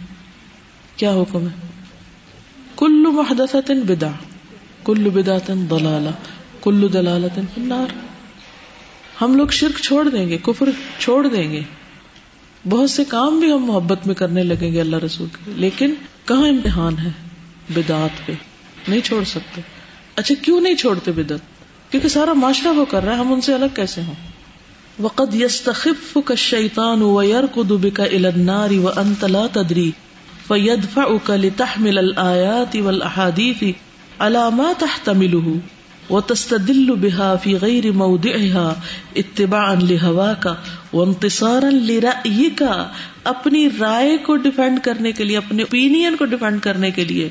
[0.95, 1.67] کیا حکم ہے؟
[2.77, 4.09] کل محدثت بدع
[4.83, 6.09] کل بدعت ضلالہ۔
[6.63, 7.93] کل دلالت النار۔
[9.21, 11.61] ہم لوگ شرک چھوڑ دیں گے، کفر چھوڑ دیں گے۔
[12.69, 15.93] بہت سے کام بھی ہم محبت میں کرنے لگیں گے اللہ رسول کے لیکن
[16.25, 17.09] کہاں امتحان ہے
[17.69, 18.33] بدعت پہ؟
[18.87, 19.61] نہیں چھوڑ سکتے۔
[20.15, 21.39] اچھا کیوں نہیں چھوڑتے بدعت؟
[21.91, 24.13] کیونکہ سارا معاشرہ وہ کر رہا ہے، ہم ان سے الگ کیسے ہوں؟
[24.99, 29.91] وقد يستخفك الشيطان ويركض بك الى النار وانت لا تدري
[30.47, 33.63] فيدفعك لتحمل الايات والاحاديث
[34.19, 34.83] علامات
[36.07, 38.73] تحتملہ وتستدل بها في غير موضعها
[39.15, 40.47] اتباعا لهواك
[40.93, 42.63] وانتصارا لرأيك.
[43.23, 47.29] اپنی رائے کو ڈیفینڈ کرنے کے لیے، اپنے اوپینین کو ڈیفینڈ کرنے کے لیے.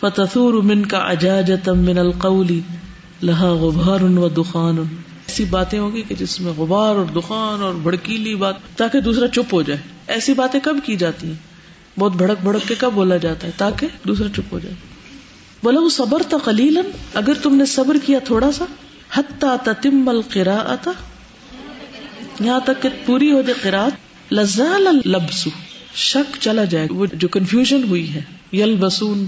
[0.00, 1.04] فتثور من کا
[1.66, 2.58] من القول
[3.22, 4.78] لها غبار و دخان
[5.28, 9.54] ایسی باتیں ہوگی کہ جس میں غبار اور دخان اور بھڑکیلی بات، تاکہ دوسرا چپ
[9.54, 9.80] ہو جائے.
[10.06, 11.34] ایسی باتیں کب کی جاتی ہیں؟
[11.98, 14.91] بہت بھڑک بھڑک کے کب بولا جاتا ہے؟ تاکہ دوسرا چپ ہو جائے.
[15.62, 18.64] بولا وہ صبر تھا کلیلن اگر تم نے صبر کیا تھوڑا سا
[19.14, 20.76] حتا تتم القرا
[22.40, 23.92] یہاں تک کہ پوری ہو جائے قرات
[24.32, 25.50] لزال لبسو
[25.94, 28.20] شک چلا جائے، وہ جو کنفیوژن ہوئی ہے
[28.52, 29.26] یل بسون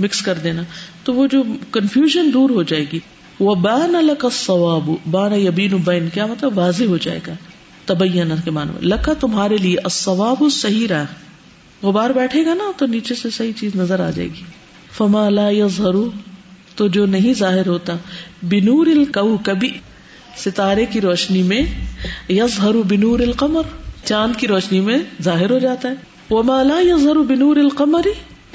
[0.00, 0.62] مکس کر دینا۔
[1.04, 2.98] تو وہ جو کنفیوژن دور ہو جائے گی۔
[3.40, 7.32] وہ بان الک ثواب بان یبین بین کیا مطلب؟ واضح ہو جائے گا۔
[7.86, 11.04] تبین کے معنی لکھا تمہارے لیے الصواب صحیح رہا۔
[11.82, 14.42] غبار بیٹھے گا نا، تو نیچے سے صحیح چیز نظر آ جائے گی۔
[14.96, 15.92] فما لا یظہر
[16.74, 17.92] تو جو نہیں ظاہر ہوتا۔
[18.42, 19.70] بنور القو کبھی
[20.36, 21.62] ستارے کی روشنی میں۔
[22.28, 23.62] یظہر بنور القمر،
[24.04, 25.94] چاند کی روشنی میں ظاہر ہو جاتا ہے۔
[26.30, 28.00] وما لا یظہر بنور القمر،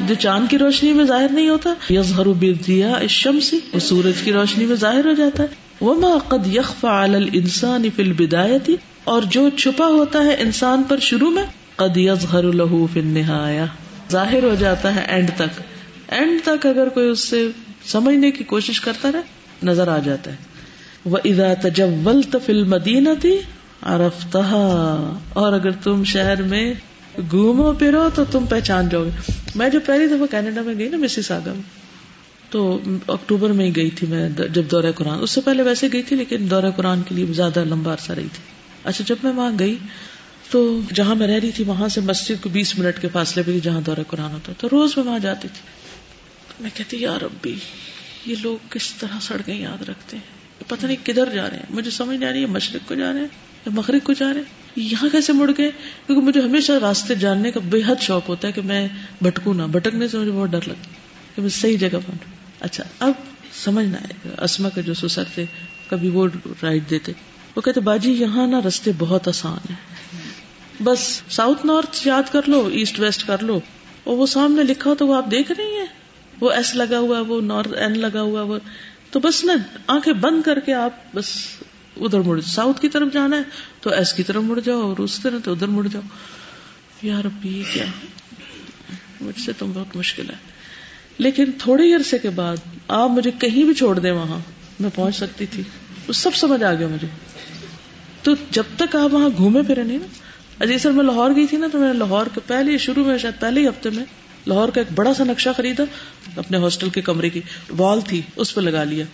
[0.08, 4.66] جو چاند کی روشنی میں ظاہر نہیں ہوتا۔ یظہر بالضیاء الشمس، وہ سورج کی روشنی
[4.66, 5.48] میں ظاہر ہو جاتا ہے۔
[5.82, 8.72] وما قد يخفى على الانسان في البدايه
[9.04, 13.66] اور جو چھپا ہوتا ہے انسان پر شروع میں، قد يظهر له في النهايه
[14.12, 15.73] ظاہر ہو جاتا ہے اینڈ تک۔
[16.08, 17.48] اینڈ تک اگر کوئی اس سے
[17.86, 19.22] سمجھنے کی کوشش کرتا رہے،
[19.64, 20.36] نظر آ جاتا ہے۔
[21.06, 23.40] وہ ادا تجول فل مدینہ تھی
[23.80, 26.74] اور اگر تم شہر میں
[27.32, 30.98] گھومو پھرو تو تم پہچان جاؤ گے۔ میں جو پہلی دفعہ کینیڈا میں گئی نا،
[30.98, 31.62] مسی ساگا میں،
[32.50, 36.04] تو اکتوبر میں ہی گئی تھی میں جب دورہ قرآن۔ اس سے پہلے ویسے گئی
[36.04, 38.44] تھی، لیکن دورہ قرآن کے لیے زیادہ لمبا عرصہ رہی تھی۔
[38.84, 39.76] اچھا جب میں وہاں گئی،
[40.50, 43.60] تو جہاں میں رہ رہی تھی، وہاں سے مسجد کو بیس منٹ کے فاصلے پہ
[43.64, 45.83] جہاں دورہ قرآن ہوتا، تو روز میں وہاں جاتی تھی۔
[46.60, 47.56] میں کہتی یار ربی،
[48.26, 51.92] یہ لوگ کس طرح سڑکیں یاد رکھتے ہیں؟ پتہ نہیں کدھر جا رہے ہیں۔ مجھے
[51.92, 53.28] سمجھ نہیں آ رہی ہے، مشرق کو جا رہے ہیں
[53.66, 55.72] یا مغرب کو جا رہے ہیں۔ یہاں کیسے مڑ گئے؟
[56.08, 58.88] کیونکہ مجھے ہمیشہ راستے جاننے کا بے حد شوق ہوتا ہے کہ میں
[59.22, 60.90] بھٹکوں نہ بھٹکنے سے مجھے بہت ڈر لگتا
[61.36, 63.12] کہ میں صحیح جگہ پہنچوں اچھا اب
[63.54, 65.46] سمجھنا ہے اسما کے جو سسر تھے،
[65.90, 66.28] کبھی وہ
[66.64, 67.12] رائڈ دیتے۔
[67.56, 69.76] وہ کہتے، باجی، یہاں نا رستے بہت آسان ہیں۔
[70.84, 73.60] بس ساؤتھ نارتھ یاد کر لو، ایسٹ ویسٹ کر لو۔
[74.04, 76.03] اور وہ سامنے لکھا تو وہ آپ دیکھ رہی ہیں۔
[76.44, 78.58] وہ ایس لگا ہوا وہ نارتھ این لگا ہوا وہ
[79.12, 79.54] تو بس نا،
[79.88, 81.30] آنکھیں بند کر کے آپ بس
[81.98, 83.42] ادھر مڑ ساؤتھ کی طرف جانا ہے،
[83.82, 86.02] تو ایس کی طرف مڑ جاؤ اور اس طرح تو ادھر مڑ جاؤ۔
[87.02, 87.86] یار اب یہ کیا؟
[89.22, 90.36] مجھ سے تو بہت مشکل ہے۔
[91.18, 94.40] لیکن تھوڑے ہی عرصے کے بعد آپ مجھے کہیں بھی چھوڑ دیں وہاں،
[94.80, 95.64] میں پہنچ سکتی تھی۔
[96.08, 97.08] وہ سب سمجھ آ گیا مجھے۔
[98.24, 100.08] تو جب تک آپ وہاں گھومے پھرے نہیں نا
[100.60, 103.42] اجی سر، میں لاہور گئی تھی نا، تو میں لاہور کے پہلے شروع میں، شاید
[103.42, 104.06] پہلے ہی ہفتے میں
[104.48, 105.84] لاہور کا ایک بڑا سا نقشہ خریدا،
[106.36, 107.42] اپنے ہاسٹل کے کمرے کی
[107.78, 109.06] وال تھی، اس پہ لگا لیا۔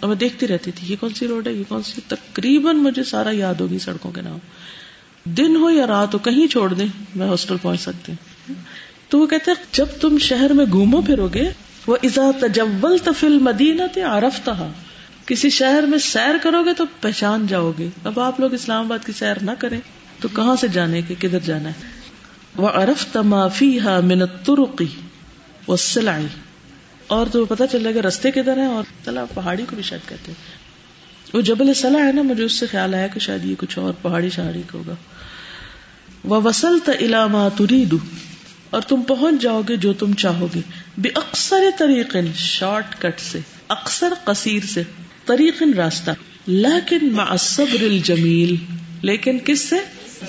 [0.00, 3.04] اور میں دیکھتی رہتی تھی، یہ کون سی روڈ ہے، یہ کون سی، تقریباً مجھے
[3.04, 4.38] سارا یاد ہوگی سڑکوں کے نام۔
[5.24, 8.54] دن ہو یا رات ہو، کہیں چھوڑ دیں، میں ہاسٹل پہنچ سکتی ہوں۔
[9.08, 11.50] تو وہ کہتے جب تم شہر میں گھومو پھرو گے،
[11.86, 14.48] وہ ازا تجول تفل مدینہ آرف
[15.26, 19.06] کسی شہر میں سیر کرو گے تو پہچان جاؤ گے۔ اب آپ لوگ اسلام آباد
[19.06, 19.80] کی سیر نہ کریں،
[20.20, 22.01] تو کہاں سے جانے کے، کدھر جانا ہے؟
[22.56, 24.86] وہ ارف تمافی ہا منت ترقی
[25.66, 26.26] وہ سلائی
[27.06, 30.32] اور تو پتا چلے گا رستے کدھر ہیں اور تلا پہاڑی کو بھی شاید کہتے
[30.32, 30.62] ہیں۔
[31.34, 33.92] وہ جبل سلا ہے نا، مجھے اس سے خیال آیا کہ شاید یہ کچھ اور
[34.02, 34.94] پہاڑی شہاڑی کو ہوگا۔
[36.24, 37.94] وہ وسل تلاما ترید
[38.70, 40.60] اور تم پہنچ جاؤ گے جو تم چاہو گے۔
[40.98, 43.38] بے اکثر طریق شارٹ کٹ سے
[43.68, 44.82] اکثر قصیر سے
[45.26, 46.10] طریق راستہ۔
[46.46, 48.54] لیکن مع صبر الجمیل۔
[49.02, 49.76] لیکن کس سے؟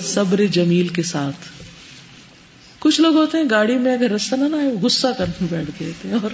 [0.00, 1.53] صبر جمیل کے ساتھ۔
[2.84, 6.30] کچھ لوگ ہوتے ہیں گاڑی میں اگر رستہ نہ آئے غصہ کرنے بیٹھ گئے اور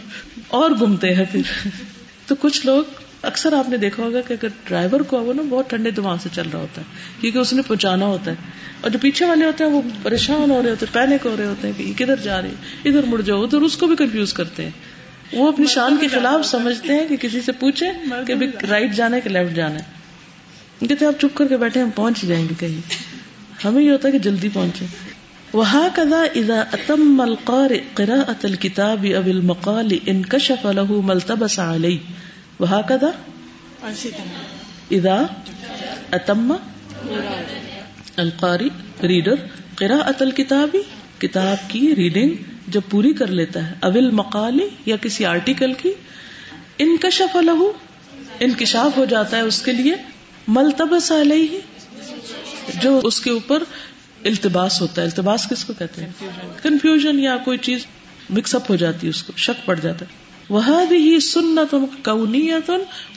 [0.48, 1.68] اور گھومتے ہیں پھر۔
[2.26, 2.84] تو کچھ لوگ
[3.22, 6.28] اکثر آپ نے دیکھا ہوگا کہ اگر ڈرائیور کو وہ نا بہت ٹھنڈے دماغ سے
[6.32, 6.86] چل رہا ہوتا ہے
[7.20, 8.36] کیونکہ اس نے پہنچانا ہوتا ہے۔
[8.80, 11.46] اور جو پیچھے والے ہوتے ہیں وہ پریشان ہو رہے ہوتے ہیں پینک ہو رہے
[11.46, 12.50] ہوتے ہیں کہ کدھر جا رہے
[12.84, 14.70] ادھر مڑ جاؤ ادھر اس کو بھی کنفیوز کرتے ہیں۔
[15.32, 17.86] وہ اپنی شان کے خلاف سمجھتے ہیں کہ کسی سے پوچھے
[18.26, 18.34] کہ
[18.70, 22.22] رائٹ جانا ہے کہ لیفٹ جانا ہے۔ کہتے آپ چپ کر کے بیٹھے ہم پہنچ
[22.22, 22.80] جائیں گے کہیں۔
[23.64, 24.84] ہمیں یہ ہوتا ہے کہ جلدی پہنچے
[25.54, 31.98] وهكذا اذا اتم القارئ قراءة الكتاب او المقال انكشف له ما التبس عليه.
[32.60, 33.10] وهكذا
[34.90, 35.16] اذا
[36.12, 36.52] اتم
[38.18, 38.68] القارئ
[39.02, 39.34] ریڈر
[39.74, 40.76] قراءة الكتاب،
[41.18, 42.34] کتاب کی ریڈنگ
[42.68, 45.92] جب پوری کر لیتا ہے اول مقالی یا کسی آرٹیکل کی
[46.78, 47.70] انکشف له،
[48.40, 49.94] انکشاف ہو جاتا ہے اس کے لیے
[50.48, 51.58] ملتبس علیہ
[52.82, 53.62] جو اس کے اوپر
[54.24, 56.10] التباس ہوتا ہے۔ التباس کس کو کہتے ہیں؟
[56.62, 57.86] کنفیوژن یا کوئی چیز
[58.30, 60.14] مکس اپ ہو جاتی ہے اس کو، شک پڑ جاتا ہے۔
[60.48, 62.70] وہ بھی سنت کونیت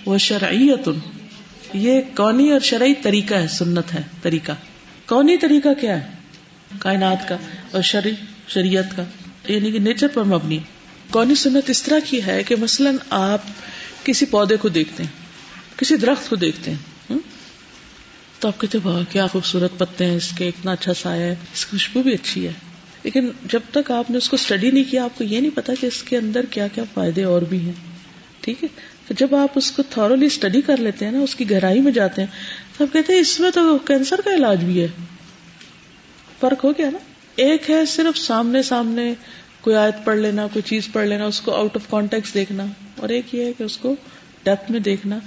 [0.05, 0.89] و شرعیت
[1.73, 4.51] یہ کونی اور شرعی طریقہ ہے، سنت ہے، طریقہ۔
[5.05, 6.11] کونی طریقہ کیا ہے؟
[6.79, 7.37] کائنات کا
[7.71, 8.13] اور شرعی،
[8.47, 9.03] شریعت کا
[9.47, 10.59] یعنی کہ نیچر پر مبنی۔
[11.09, 13.41] کونی سنت اس طرح کی ہے کہ مثلاً آپ
[14.03, 15.11] کسی پودے کو دیکھتے ہیں،
[15.77, 16.92] کسی درخت کو دیکھتے ہیں۔
[18.43, 21.65] تو آپ کہتے واہ کیا خوبصورت پتے ہیں، اس کے اتنا اچھا سایہ ہے، اس
[21.65, 22.51] کی خوشبو بھی اچھی ہے۔
[23.03, 25.73] لیکن جب تک آپ نے اس کو اسٹڈی نہیں کیا، آپ کو یہ نہیں پتا
[25.81, 27.71] کہ اس کے اندر کیا کیا فائدے اور بھی ہیں۔
[28.41, 28.69] ٹھیک ہے؟
[29.07, 31.91] تو جب آپ اس کو تھورلی اسٹڈی کر لیتے ہیں نا، اس کی گہرائی میں
[31.91, 32.27] جاتے ہیں،
[32.77, 34.87] تو آپ کہتے ہیں، اس میں تو کینسر کا علاج بھی ہے۔
[36.39, 36.97] فرق ہو گیا نا۔
[37.35, 39.13] ایک ہے صرف سامنے سامنے
[39.61, 42.65] کوئی آیت پڑھ لینا، کوئی چیز پڑھ لینا، اس کو آؤٹ آف کانٹیکٹ دیکھنا،
[42.97, 43.95] اور ایک یہ ہے کہ اس کو
[44.43, 45.19] ڈیپتھ میں دیکھنا۔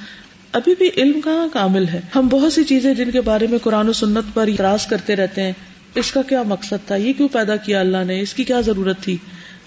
[0.53, 3.89] ابھی بھی علم کہاں کامل ہے؟ ہم بہت سی چیزیں جن کے بارے میں قرآن
[3.89, 5.53] و سنت پر اعتراض کرتے رہتے ہیں۔
[5.95, 9.01] اس کا کیا مقصد تھا؟ یہ کیوں پیدا کیا اللہ نے؟ اس کی کیا ضرورت
[9.01, 9.17] تھی؟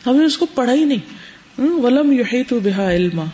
[0.05, 1.19] ہم نے اس کو پڑھا ہی نہیں۔
[1.61, 3.25] ولم یہی تو بحا علما۔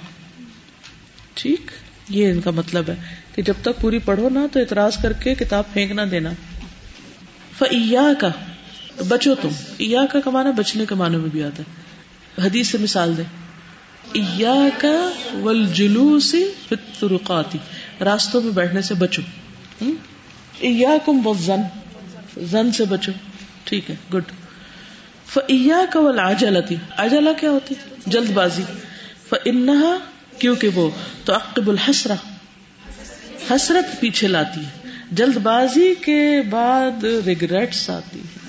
[1.33, 1.71] ٹھیک؟
[2.09, 2.95] یہ ان کا مطلب ہے
[3.35, 6.29] کہ جب تک پوری پڑھو نا تو اعتراض کر کے کتاب پھینک نہ دینا۔
[7.57, 8.29] فیا کا
[9.07, 11.85] بچو تم۔ ایا کا کمانا بچنے کے معنی میں بھی آتا ہے۔
[12.45, 13.23] حدیث سے مثال دے
[14.77, 15.11] کا
[15.41, 17.57] ول جلوسی فطرقاتی
[18.01, 19.21] راستوں میں بیٹھنے سے بچو.
[20.59, 21.61] ایا کم زن
[22.37, 23.11] زن سے بچو.
[23.63, 24.23] ٹھیک ہے گڈ
[25.27, 28.63] فیا کا ول آجلتی آجلا کیا ہوتی جلد بازی.
[29.29, 29.97] فنہا
[30.39, 30.89] کیونکہ وہ
[31.25, 32.15] تو عقب الحسرا
[33.51, 34.89] حسرت پیچھے لاتی ہے.
[35.11, 38.39] جلد بازی کے بعد ریگریٹس آتی ہے.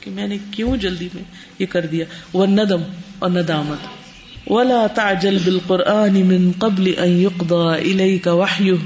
[0.00, 1.22] کہ میں نے کیوں جلدی میں
[1.58, 2.82] یہ کر دیا؟ وہ ندم
[3.18, 4.01] اور ندامت.
[4.46, 8.76] ولا تعجل بالقرآن من قبل ان يقضى اليك وحيه.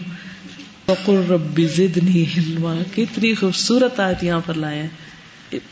[0.88, 2.74] وقل رب زدني علما.
[2.94, 4.88] کتنی خوبصورت آیت یہاں پر لائے ہیں.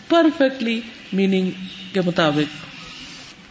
[0.08, 0.80] پرفیکٹلی
[1.12, 1.50] میننگ
[1.92, 2.74] کے مطابق.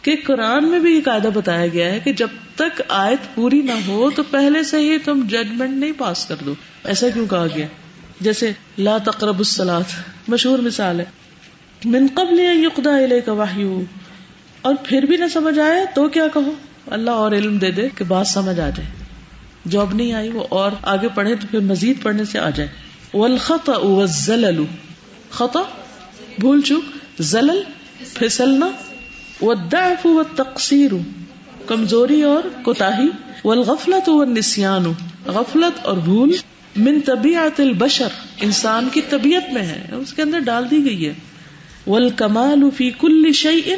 [0.04, 3.72] کہ قرآن میں بھی یہ قاعدہ بتایا گیا ہے کہ جب تک آیت پوری نہ
[3.86, 6.54] ہو تو پہلے سے ہی تم ججمنٹ نہیں پاس کر دو.
[6.84, 7.66] ایسا کیوں کہا گیا؟
[8.20, 9.82] جیسے لا تقرب السلاد
[10.28, 11.04] مشہور مثال ہے.
[11.84, 13.84] من قبل یقدا علیہ کا واہی
[14.64, 16.52] اور پھر بھی نہ سمجھ آئے تو کیا کہو؟
[16.86, 18.84] اللہ اور علم دے دے کہ بات سمجھ آ جائے۔
[19.64, 22.68] جو اب نہیں آئی، وہ اور آگے پڑھے تو پھر مزید پڑھنے سے آ جائے۔
[23.14, 24.64] والخطا والزلل۔
[25.30, 25.62] خطا
[26.38, 26.84] بھول چوک۔
[27.22, 27.62] زلل،
[28.14, 28.70] پھسلنا۔
[29.40, 30.90] والضعف والتقصیر
[31.66, 33.08] کمزوری اور کوتاہی۔
[33.44, 34.92] والغفلت والنسیان
[35.26, 36.36] غفلت اور بھول۔
[36.76, 38.08] من طبیعت البشر۔
[38.40, 41.12] انسان کی طبیعت میں ہے، اس کے اندر ڈال دی گئی ہے۔
[41.86, 43.74] والکمال فی کل شیء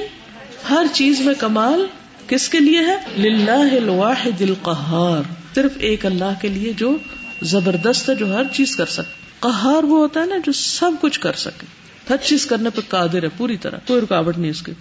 [0.71, 1.87] ہر چیز میں کمال
[2.27, 5.23] کس کے لیے ہے؟ للہ الواحد القہار۔
[5.55, 6.97] صرف ایک اللہ کے لیے جو
[7.43, 11.21] زبردست ہے، جو ہر چیز کر سکے۔ قہار وہ ہوتا ہے نا جو سب کچھ
[11.21, 11.67] کر سکے۔
[12.11, 14.73] ہر چیز کرنے پہ قادر ہے، پوری طرح۔ کوئی رکاوٹ نہیں اس کی۔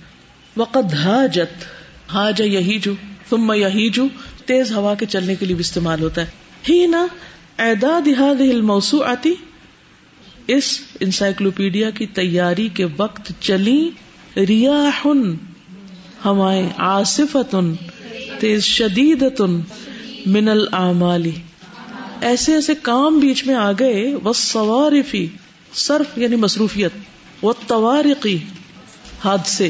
[0.57, 1.65] وقت حاجت،
[2.13, 2.93] حاج یہی جو
[3.29, 4.07] ثم یہی جو
[4.45, 6.27] تیز ہوا کے چلنے کے لیے بھی استعمال ہوتا ہے۔
[6.69, 7.07] ہی نا
[7.59, 9.33] اعداد هذه الموسوعاتی
[10.47, 13.89] اس انسائکلوپیڈیا کی تیاری کے وقت چلی
[16.25, 17.55] ریاح ہوائیں آصفت
[18.39, 19.23] تیز شدید
[20.25, 21.31] من العمالی
[22.21, 25.27] ایسے ایسے کام بیچ میں آ گئے وہ سوارفی
[25.73, 26.91] صرف یعنی مصروفیت
[27.41, 28.37] وہ توارقی
[29.23, 29.69] حادثے۔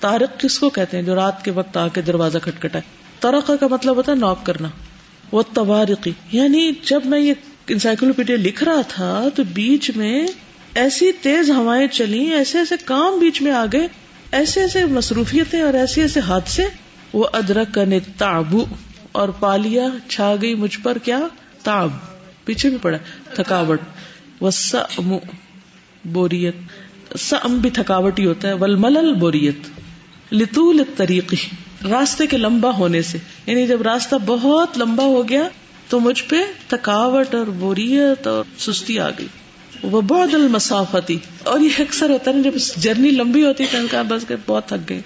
[0.00, 2.78] تارق کس کو کہتے ہیں جو رات کے وقت آ کے دروازہ کھٹکھٹا
[3.20, 4.68] ترقہ کا مطلب ہوتا ہے نوک کرنا۔
[5.32, 7.34] وہ توارقی یعنی جب میں یہ
[7.68, 10.26] انسائکلوپیڈیا لکھ رہا تھا تو بیچ میں
[10.74, 13.86] ایسی تیز ہوائیں چلی ایسے ایسے کام بیچ میں آ گئے
[14.32, 16.62] ایسے ایسے مصروفیتیں اور ایسے ایسے حادثے،
[17.12, 17.82] وہ ادرک کا
[18.18, 18.64] تابو
[19.12, 21.20] اور پالیا چھا گئی مجھ پر کیا؟
[21.62, 21.90] تاب،
[22.44, 22.98] پیچھے بھی پڑا،
[23.34, 23.80] تھکاوٹ۔
[24.40, 24.50] وہ
[26.04, 26.56] بوریت۔
[27.18, 29.80] سم بھی تھکاوٹ ہی ہوتا ہے ولمل بوریت۔
[30.32, 31.36] لطول طریقی
[31.90, 35.42] راستے کے لمبا ہونے سے۔ یعنی جب راستہ بہت لمبا ہو گیا
[35.88, 36.36] تو مجھ پہ
[36.68, 39.26] تھکاوٹ اور بوریت اور سستی آ گئی۔
[39.82, 44.28] وہ بہت المسافتی۔ اور یہ اکثر ہوتا ہے جب جرنی لمبی ہوتی ہے کہا بس
[44.28, 45.00] گئے بہت تھک گئے۔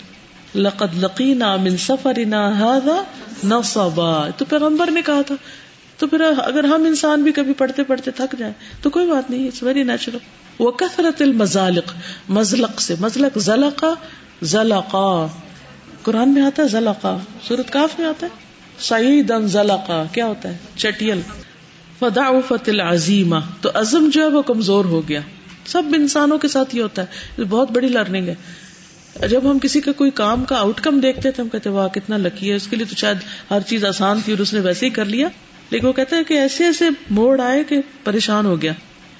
[0.54, 3.02] لقد لقینا من سفرنا هذا
[3.44, 5.34] نصبا۔ تو پیغمبر نے کہا تھا،
[5.98, 9.46] تو پھر اگر ہم انسان بھی کبھی پڑھتے پڑھتے تھک جائیں تو کوئی بات نہیں
[9.46, 10.18] اٹس ویری نیچرل
[10.58, 11.92] وہ کثرت المزالق۔
[12.28, 13.94] مزلق سے، مزلق زلقا
[14.42, 15.26] زلقا۔
[16.02, 17.16] قرآن میں آتا ہے زلقا۔
[17.48, 18.30] سورت کاف میں آتا ہے؟
[18.78, 21.20] سعید زلقا۔ کیا ہوتا ہے؟ چٹیل۔
[22.00, 25.20] فدعفت العظیمہ تو عزم جو ہے وہ کمزور ہو گیا۔
[25.66, 28.34] سب انسانوں کے ساتھ یہ ہوتا ہے۔ بہت بڑی لرننگ ہے۔
[29.28, 32.16] جب ہم کسی کا کوئی کام کا آؤٹ کم دیکھتے تو ہم کہتے واہ، کتنا
[32.16, 33.16] لکی ہے۔ اس کے لیے تو شاید
[33.50, 35.28] ہر چیز آسان تھی اور اس نے ویسے ہی کر لیا۔
[35.70, 38.72] لیکن وہ کہتے ہیں کہ ایسے ایسے موڑ آئے کہ پریشان ہو گیا۔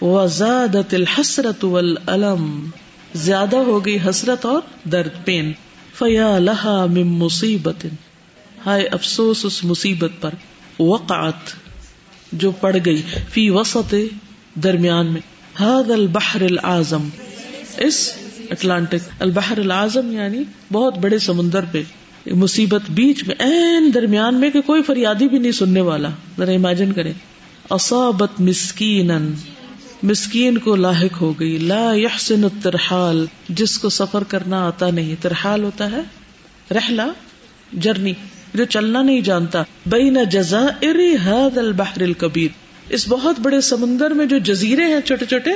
[0.05, 2.71] وزادت الحسرت والالم
[3.15, 5.53] زیادہ ہو گئی حسرت اور درد پین
[5.95, 7.87] فیا لہا من مصیبت
[8.67, 10.31] ہائے، افسوس اس مصیبت پر۔
[10.83, 11.70] وقعت۔
[12.33, 13.95] جو پڑ گئی فی وسط
[14.55, 15.21] درمیان میں۔
[15.61, 17.09] حد البحر العظم
[17.77, 18.13] اس
[18.51, 21.83] اٹلانٹک۔ البحر العظم یعنی بہت بڑے سمندر پہ۔
[22.27, 26.09] مصیبت بیچ میں این درمیان میں کہ کوئی فریادی بھی نہیں سننے والا۔
[26.39, 27.13] ذرا امیجن کرے
[27.71, 29.11] اصابت مسکین
[30.03, 35.65] مسکین کو لاحق ہو گئی۔ لا یحسن الترحال۔ جس کو سفر کرنا آتا نہیں۔ ترحال
[35.65, 36.01] ہوتا ہے۔
[36.75, 37.03] رحلہ،
[37.73, 38.13] جرنی۔
[38.55, 42.49] جو چلنا نہیں جانتا۔ بین جزائر هذا البحر الكبیر
[42.89, 45.51] اس بہت بڑے سمندر میں جو جزیرے ہیں چھوٹے چھوٹے،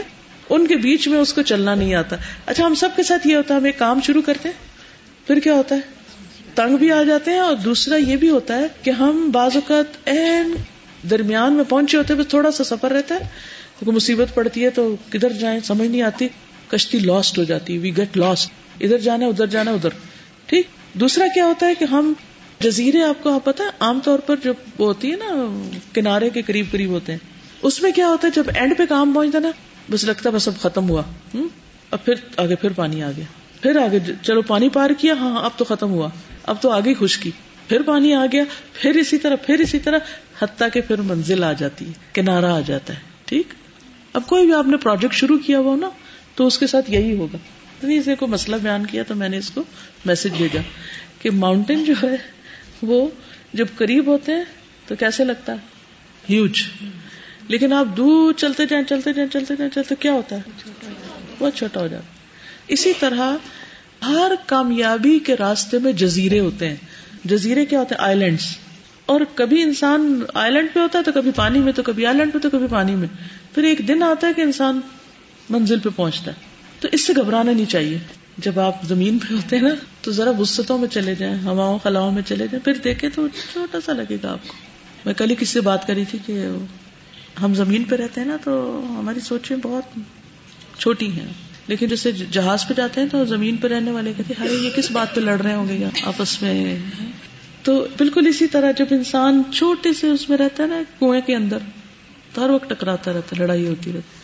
[0.51, 2.17] ان کے بیچ میں اس کو چلنا نہیں آتا۔
[2.47, 4.57] اچھا ہم سب کے ساتھ یہ ہوتا ہے، ہم ایک کام شروع کرتے ہیں،
[5.27, 5.81] پھر کیا ہوتا ہے؟
[6.55, 10.09] تنگ بھی آ جاتے ہیں اور دوسرا یہ بھی ہوتا ہے کہ ہم بعض اوقات
[10.09, 10.55] این
[11.11, 13.21] درمیان میں پہنچے ہوتے بس تھوڑا سا سفر رہتا ہے۔
[13.79, 16.29] کیونکہ مصیبت پڑتی ہے تو کدھر جائیں، سمجھ نہیں آتی۔
[16.69, 19.89] کشتی لاسٹ ہو جاتی وی گیٹ لاسٹ ادھر جانا ادھر جانا ادھر۔
[20.47, 22.13] ٹھیک۔ دوسرا کیا ہوتا ہے کہ ہم
[22.61, 26.67] جزیرے آپ کو آپ پتا عام طور پر جو ہوتی ہے نا، کنارے کے قریب
[26.71, 27.19] قریب ہوتے ہیں۔
[27.63, 29.51] اس میں کیا ہوتا ہے، جب اینڈ پہ کام پہنچتا نا،
[29.91, 31.03] بس لگتا بس اب ختم ہوا۔
[31.91, 33.25] اب پھر آگے پھر پانی آ گیا۔
[33.61, 36.09] پھر آگے چلو پانی پار کیا ہاں،, ہاں اب تو ختم ہوا۔
[36.43, 37.31] اب تو آگے خشکی
[37.69, 39.99] پھر پانی آ گیا، پھر اسی طرح، پھر اسی طرح،
[40.43, 43.47] حتیٰ کہ پھر منزل آ جاتی ہے کنارا آ جاتا ہے۔ ٹھیک؟
[44.13, 45.91] اب کوئی بھی آپ نے پروجیکٹ شروع کیا ہوا نا،
[46.35, 47.39] تو اس کے ساتھ یہی ہوگا۔
[47.83, 49.65] اسے کو مسئلہ بیان کیا تو میں نے اس کو
[50.05, 50.61] میسج بھیجا
[51.19, 52.34] کہ ماؤنٹین جو ہے
[52.85, 53.09] وہ
[53.53, 54.45] جب قریب ہوتے ہیں
[54.87, 55.59] تو کیسے لگتا ہے؟
[56.31, 56.63] ہیوج
[57.49, 60.41] لیکن آپ دور چلتے جائیں چلتے جائیں چلتے جائیں چلتے کیا ہوتا ہے؟
[61.39, 62.05] بہت چھوٹا ہو جاتا
[62.69, 63.37] اسی طرح
[64.05, 66.77] ہر کامیابی کے راستے میں جزیرے ہوتے ہیں۔
[67.25, 68.57] جزیرے کیا ہوتے ہیں؟ آئی لینڈس
[69.07, 72.17] اور کبھی انسان آئی لینڈ پہ ہوتا ہے تو کبھی پانی میں تو کبھی آئی
[72.17, 73.09] لینڈ پہ تو کبھی پانی میں۔
[73.55, 74.81] پھر ایک دن آتا ہے کہ انسان
[75.51, 76.37] منزل پہ پہنچتا ہے۔
[76.81, 77.99] تو اس سے گھبرانا نہیں چاہیے۔
[78.39, 82.13] جب آپ زمین پہ ہوتے ہیں نا، تو ذرا وسطوں میں چلے جائیں، ہواؤں، خلاؤں
[82.13, 84.55] میں چلے جائیں۔ پھر دیکھیں تو چھوٹا سا لگے گا آپ کو۔
[85.05, 86.47] میں کل ہی کسی سے بات کری تھی کہ
[87.43, 89.99] ہم زمین پہ رہتے ہیں نا، تو ہماری سوچیں بہت
[90.81, 91.27] چھوٹی ہیں۔
[91.67, 94.91] لیکن جیسے جہاز پہ جاتے ہیں تو زمین پہ رہنے والے کہتے ہیں یہ کس
[94.91, 96.79] بات پہ لڑ رہے ہوں گے آپس میں؟
[97.63, 101.37] تو بالکل اسی طرح جب انسان چھوٹے سے اس میں رہتا ہے نا، کنویں کے
[101.37, 101.59] اندر،
[102.33, 104.24] تو ہر وقت ٹکراتا رہتا ہے، لڑائی ہوتی رہتی۔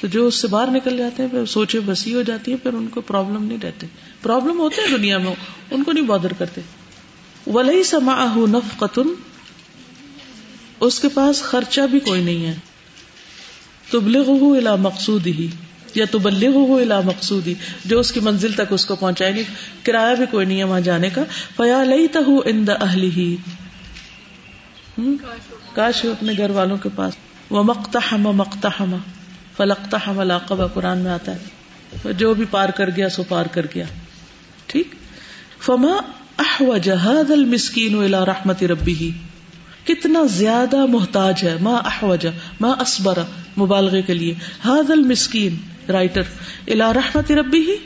[0.00, 2.72] تو جو اس سے باہر نکل جاتے ہیں، پھر سوچے بسی ہو جاتی ہے پھر
[2.72, 3.86] ان کو پرابلم نہیں رہتے۔
[4.22, 5.34] پرابلم ہوتے ہیں دنیا میں،
[5.70, 6.60] ان کو نہیں بادر کرتے۔
[7.46, 9.08] ولی سما نف قطن
[10.80, 12.54] اس کے پاس خرچہ بھی کوئی نہیں ہے۔
[13.90, 15.48] تبلغ الا مقصود ہی
[15.94, 19.42] یا تبلغ الا مقصود ہی جو اس کی منزل تک اس کو پہنچائے گی۔
[19.82, 21.24] کرایہ بھی کوئی نہیں ہے وہاں جانے کا۔
[21.56, 23.36] فیا لئی تہ ان اہلی ہی
[25.74, 27.14] کاش اپنے گھر والوں کے پاس۔
[27.50, 28.94] وہ مکتا ہم مکتا ہم
[29.60, 33.66] فلکتا ہم علاقہ قرآن میں آتا ہے۔ جو بھی پار کر گیا، سو پار کر
[33.74, 33.84] گیا۔
[34.66, 34.94] ٹھیک؟
[35.60, 35.92] فما
[36.38, 39.10] احوج هذا المسكين الى رحمت ربی ہی
[39.84, 42.26] کتنا زیادہ محتاج ہے۔ ما احوج،
[42.60, 43.18] ما اسبر
[43.58, 44.34] مبالغے کے لیے۔
[44.68, 45.56] هذا المسكين
[45.88, 46.22] رائٹر،
[46.66, 47.76] الى رحمت ربی ہی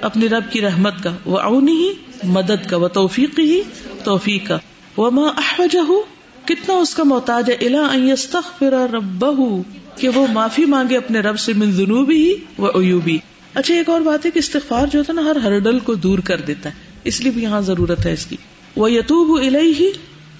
[0.00, 1.92] اپنی رب کی رحمت کا وہ اونی ہی
[2.22, 3.60] مدد کا وہ توفیق ہی
[4.04, 4.58] توفیق کا
[4.96, 5.92] وہ ماں احوجہ،
[6.44, 9.62] کتنا اس کا محتاج ہے۔ الا ان يستغفر ربہ۔
[10.00, 12.66] کہ وہ معافی مانگے اپنے رب سے من ذنوبی ہی و
[13.54, 16.18] اچھا ایک اور بات ہے کہ استغفار جو ہوتا ہے نا، ہر ہرڈل کو دور
[16.18, 16.74] کر دیتا ہے۔
[17.04, 18.36] اس لیے بھی یہاں ضرورت ہے اس کی۔
[18.76, 19.90] وہ یتوب الیہ،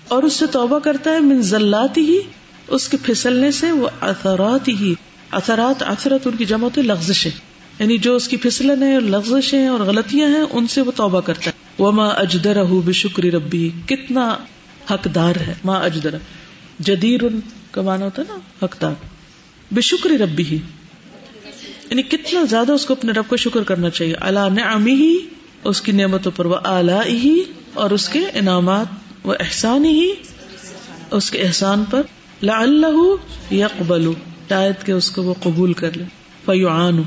[0.09, 2.19] اور اس سے توبہ کرتا ہے، من ذلاتی ہی،
[2.69, 4.95] اس کے پھسلنے سے، وہ اثرات ہی۔
[5.31, 7.31] اثرات اثرت ان کی جمع ہوتی لغزشیں۔
[7.79, 11.21] یعنی جو اس کی پھسلن ہے اور لغزشیں اور غلطیاں ہیں، ان سے وہ توبہ
[11.21, 14.37] کرتا ہے۔ وہ ماں اجدر بشکر ربی کتنا
[14.91, 16.19] حقدار ہے ماں اجدر
[16.79, 17.41] جدیر ان
[17.71, 19.20] کا مانا ہوتا ہے نا، حقدار۔
[19.73, 20.59] بے شکر ربی ہی۔
[21.91, 25.17] یعنی کتنا زیادہ اس کو اپنے رب کو شکر کرنا چاہیے۔ اللہ نعمی ہی،
[25.65, 27.43] اس کی نعمتوں پر وہ اعلیٰ ہی،
[27.75, 28.87] اور اس کے انعامات
[29.25, 30.11] و احسان ہی،
[31.11, 32.03] اس کے احسان پر۔
[32.43, 33.15] لا اللہ
[33.55, 34.13] یقبل
[34.49, 36.05] شاید کہ اس کو وہ قبول کر لے۔
[36.45, 37.03] فیعان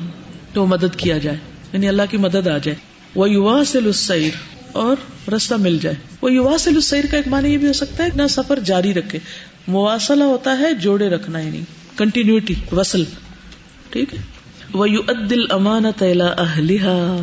[0.53, 1.38] تو مدد کیا جائے۔
[1.74, 2.76] یعنی اللہ کی مدد آ جائے۔
[3.16, 4.32] وہ یوا سے السیر۔
[4.72, 4.95] اور
[5.32, 8.09] رستہ مل جائے۔ وہ یوا سے السیر کا ایک معنی یہ بھی ہو سکتا ہے،
[8.16, 9.20] نہ سفر جاری رکھے۔
[9.68, 11.61] مواصلہ ہوتا ہے جوڑے رکھنا یعنی۔
[11.98, 13.04] کنٹینیوٹی وصل
[13.89, 14.20] ٹھیک ہے؟
[14.74, 16.04] وہ یو ادل امانت
[16.38, 17.18] اہلیہ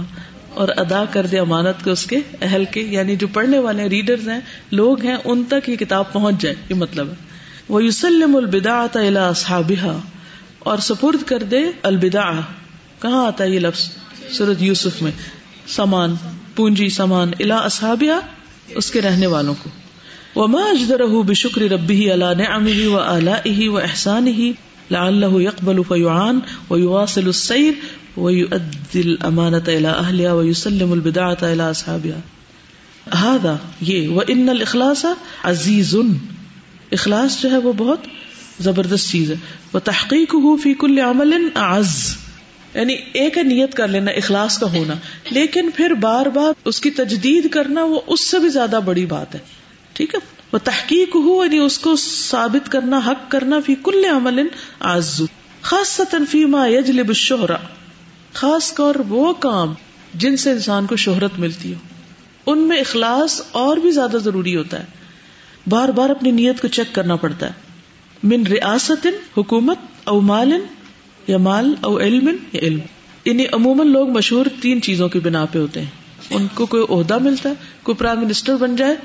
[0.54, 4.28] اور ادا کر دے امانت کو اس کے اہل کے یعنی جو پڑھنے والے ریڈرز
[4.28, 4.40] ہیں،
[4.70, 7.14] لوگ ہیں، ان تک یہ کتاب پہنچ جائے، یہ مطلب ہے۔
[7.68, 8.86] وہ یوسلم البدا
[9.28, 9.98] اصحابہ
[10.58, 12.30] اور سپرد کر دے البدا
[13.02, 13.90] کہاں آتا ہے یہ لفظ؟
[14.30, 15.12] سورت یوسف میں۔
[15.66, 16.14] سامان،
[16.54, 18.20] پونجی سامان الا اصحابہ
[18.68, 19.70] اس کے رہنے والوں کو۔
[20.36, 24.54] وما اجدره بشکر ربه على نعمه وآلائه واحسانه
[24.90, 27.72] لعله يقبل فيعان ويواصل السير
[28.16, 32.20] ويؤدي الامانة الى اهلها ويسلم البدعة الى اصحابها
[33.14, 35.04] ہادا یہ وہ ان الاخلاص
[35.44, 35.94] عزیز.
[36.92, 37.98] اخلاص جو ہے وہ بہت
[38.60, 39.36] زبردست چیز ہے.
[39.72, 42.16] وہ تحقیق ہو فی کل عمل اعز.
[42.74, 44.94] یعنی ایک نیت کر لینا، اخلاص کا ہونا.
[45.30, 49.34] لیکن پھر بار بار اس کی تجدید کرنا وہ اس سے بھی زیادہ بڑی بات
[49.34, 49.40] ہے.
[49.92, 50.20] ٹھیک ہے؟
[50.52, 51.96] وہ تحقیق ہو یعنی اس کو
[52.30, 54.46] ثابت کرنا، حق کرنا، فی کل عمل
[54.80, 55.26] آزو
[55.62, 57.56] خاص فی ما یجلب الشہرا.
[58.32, 59.74] خاص کر وہ کام
[60.14, 61.78] جن سے انسان کو شہرت ملتی ہو.
[62.46, 64.84] ان میں اخلاص اور بھی زیادہ ضروری ہوتا ہے.
[65.66, 67.52] بار بار اپنی نیت کو چیک کرنا پڑتا ہے.
[68.22, 70.52] من ریاست حکومت او مال
[71.26, 72.80] یا مال او علم یا علم.
[73.24, 75.90] انہیں عموماً لوگ مشہور تین چیزوں کی بنا پہ ہوتے ہیں.
[76.30, 78.96] ان کو کوئی عہدہ ملتا ہے، کوئی پرائم منسٹر بن جائے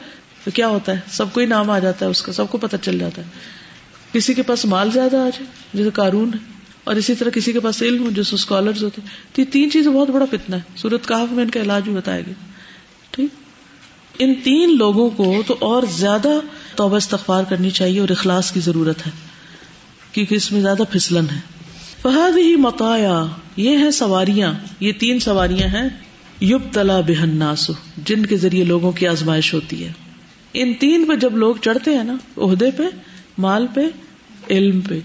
[0.45, 2.57] تو کیا ہوتا ہے؟ سب کو ہی نام آ جاتا ہے اس کا، سب کو
[2.57, 3.27] پتہ چل جاتا ہے۔
[4.11, 6.39] کسی کے پاس مال زیادہ آ جائے، جیسے قارون ہے،
[6.83, 9.71] اور اسی طرح کسی کے پاس علم ہو جیسے اسکالرز ہوتے ہیں۔ تو یہ تین
[9.71, 12.33] چیزیں بہت بڑا فتنا ہے۔ سورت کہاف میں ان کا علاج بھی بتایا گیا۔
[13.11, 13.29] ٹھیک؟
[14.19, 16.29] ان تین لوگوں کو تو اور زیادہ
[16.75, 19.11] توبہ استغفار کرنی چاہیے اور اخلاص کی ضرورت ہے،
[20.11, 21.39] کیونکہ اس میں زیادہ پھسلن ہے۔
[22.01, 23.25] فہد ہی متایا
[23.57, 25.89] یہ ہے سواریاں، یہ تین سواریاں ہیں۔
[26.39, 29.91] یوب تلا بہن ناسو جن کے ذریعے لوگوں کی آزمائش ہوتی ہے۔
[30.55, 32.83] ان تین پہ جب لوگ چڑھتے ہیں نا، عہدے پہ،
[33.37, 33.81] مال پہ،
[34.49, 34.99] علم پہ،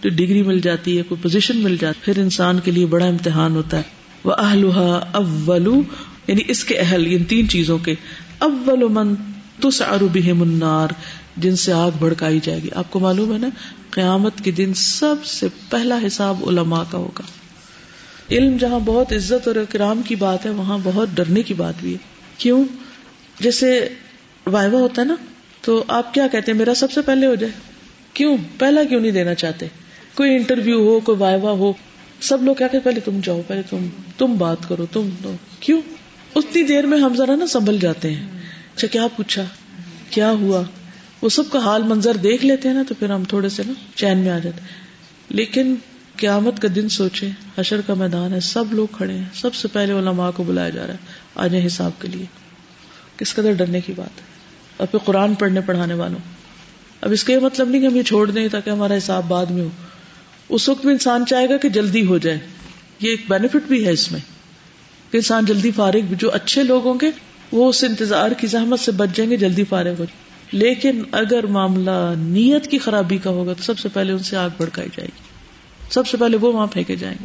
[0.00, 3.56] تو ڈگری مل جاتی ہے، کوئی پوزیشن مل جاتی پھر انسان کے لیے بڑا امتحان
[3.56, 3.82] ہوتا ہے۔
[4.24, 5.82] وہ اہلوہا اولو
[6.26, 7.94] یعنی اس کے اہل، ان تین چیزوں کے۔
[8.38, 9.14] اول من
[9.60, 10.88] تسعر بہم النار،
[11.36, 13.48] جن سے آگ بھڑکائی جائے گی۔ آپ کو معلوم ہے نا،
[13.90, 17.22] قیامت کے دن سب سے پہلا حساب علماء کا ہوگا۔
[18.30, 21.92] علم جہاں بہت عزت اور اکرام کی بات ہے، وہاں بہت ڈرنے کی بات بھی
[21.92, 21.98] ہے۔
[22.38, 22.64] کیوں؟
[23.40, 23.88] جیسے
[24.46, 25.14] وائوا ہوتا ہے نا؟
[25.60, 27.52] تو آپ کیا کہتے ہیں؟ میرا سب سے پہلے ہو جائے۔
[28.12, 29.66] کیوں؟ پہلا کیوں نہیں دینا چاہتے؟
[30.14, 31.72] کوئی انٹرویو ہو، کوئی وائوا ہو۔
[32.20, 33.86] سب لوگ کیا کہ پہلے تم جاؤ، پہلے تم
[34.18, 35.80] تم بات کرو، تم دو کیوں؟
[36.34, 38.26] اتنی دیر میں ہم ذرا نا سنبھل جاتے ہیں۔
[38.76, 39.44] اچھا کیا پوچھا؟
[40.10, 40.62] کیا ہوا؟
[41.22, 43.72] وہ سب کا حال منظر دیکھ لیتے ہیں نا، تو پھر ہم تھوڑے سے نا
[43.94, 44.60] چین میں آ جاتے
[45.28, 45.74] لیکن
[46.16, 47.28] قیامت کا دن سوچے
[47.58, 50.86] حشر کا میدان ہے، سب لوگ کھڑے ہیں۔ سب سے پہلے علماء کو بلایا جا
[50.86, 50.98] رہا ہے،
[51.34, 52.24] آج حساب کے لیے۔
[53.16, 54.31] کس قدر ڈرنے کی بات ہے۔
[54.82, 56.18] اور پھر قرآن پڑھنے پڑھانے والوں۔
[57.00, 59.46] اب اس کا یہ مطلب نہیں کہ ہم یہ چھوڑ دیں تاکہ ہمارا حساب بعد
[59.46, 59.68] میں ہو۔
[60.48, 62.38] اس وقت میں انسان چاہے گا کہ جلدی ہو جائے۔
[63.00, 64.20] یہ ایک بینیفٹ بھی ہے اس میں۔
[65.10, 67.10] کہ انسان جلدی فارغ بھی جو اچھے لوگ ہوں گے،
[67.52, 70.04] وہ اس انتظار کی زحمت سے بچ جائیں گے، جلدی فارغ ہو
[70.52, 74.50] لیکن اگر معاملہ نیت کی خرابی کا ہوگا، تو سب سے پہلے ان سے آگ
[74.58, 75.22] بڑکائی جائے گی۔
[75.90, 77.24] سب سے پہلے وہ وہاں پھینکے جائیں گے۔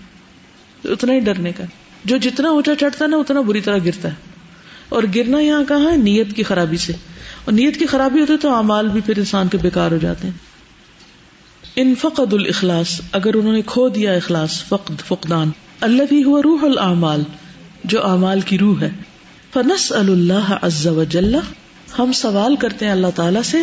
[0.91, 1.63] اتنا ہی ڈرنے کا۔
[2.05, 4.13] جو جتنا اونچا چڑھتا ہے نا، اتنا بری طرح گرتا ہے۔
[4.89, 6.93] اور گرنا یہاں کہاں ہے؟ نیت کی خرابی سے۔
[7.47, 10.37] اور نیت کی خرابی ہوتی تو اعمال بھی پھر انسان کے بیکار ہو جاتے ہیں۔
[11.75, 15.49] ان فقد الاخلاص، اگر انہوں نے کھو دیا اخلاص، فقد، فقدان۔
[15.81, 17.23] اللہ بھی ہوا روح العمال
[17.83, 18.89] جو اعمال کی روح ہے۔
[19.53, 21.35] فنس اللہ عز وجل
[21.99, 23.57] ہم سوال کرتے ہیں اللہ تعالی سے،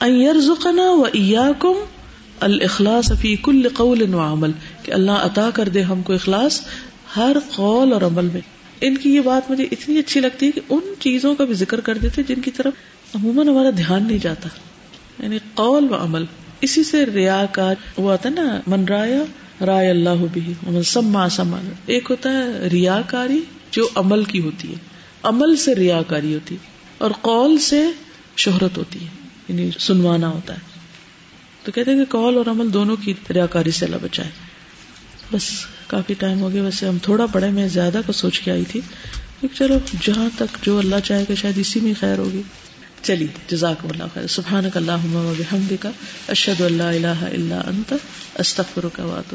[0.00, 1.84] ان و ایاکم
[2.40, 4.50] الاخلاص فی کل قول و عمل،
[4.82, 6.60] کہ اللہ عطا کر دے ہم کو اخلاص
[7.16, 8.40] ہر قول اور عمل میں۔
[8.80, 11.80] ان کی یہ بات مجھے اتنی اچھی لگتی ہے کہ ان چیزوں کا بھی ذکر
[11.80, 12.72] کر دیتے جن کی طرف
[13.14, 14.48] عموماً ہمارا دھیان نہیں جاتا۔
[15.22, 16.24] یعنی قول و عمل۔
[16.60, 19.24] اسی سے ریا کا وہ آتا نا، من رایا،
[19.66, 20.54] رائے اللہ بھی
[20.84, 23.40] سما سما۔ ایک ہوتا ہے ریا کاری
[23.70, 24.76] جو عمل کی ہوتی ہے۔
[25.22, 27.84] عمل سے ریا کاری ہوتی ہے۔ اور قول سے
[28.36, 29.10] شہرت ہوتی ہے۔
[29.48, 30.58] یعنی سنوانا ہوتا ہے۔
[31.64, 34.30] تو کہتے ہیں کہ قول اور عمل دونوں کی ریا کاری سے اللہ بچائے۔
[35.32, 35.42] بس
[35.86, 38.80] کافی ٹائم ہو گیا۔ ویسے ہم تھوڑا پڑھے، میں زیادہ کو سوچ کے آئی تھی۔
[39.54, 42.42] چلو، جہاں تک جو اللہ چاہے کہ شاید اسی میں خیر ہوگی۔
[43.06, 44.26] چلیے جزاک اللہ خیر.
[44.26, 45.86] سبحان کا اللہ
[46.28, 47.94] اشد اللہ اللہ انت.
[48.34, 49.34] استغفرک کا بات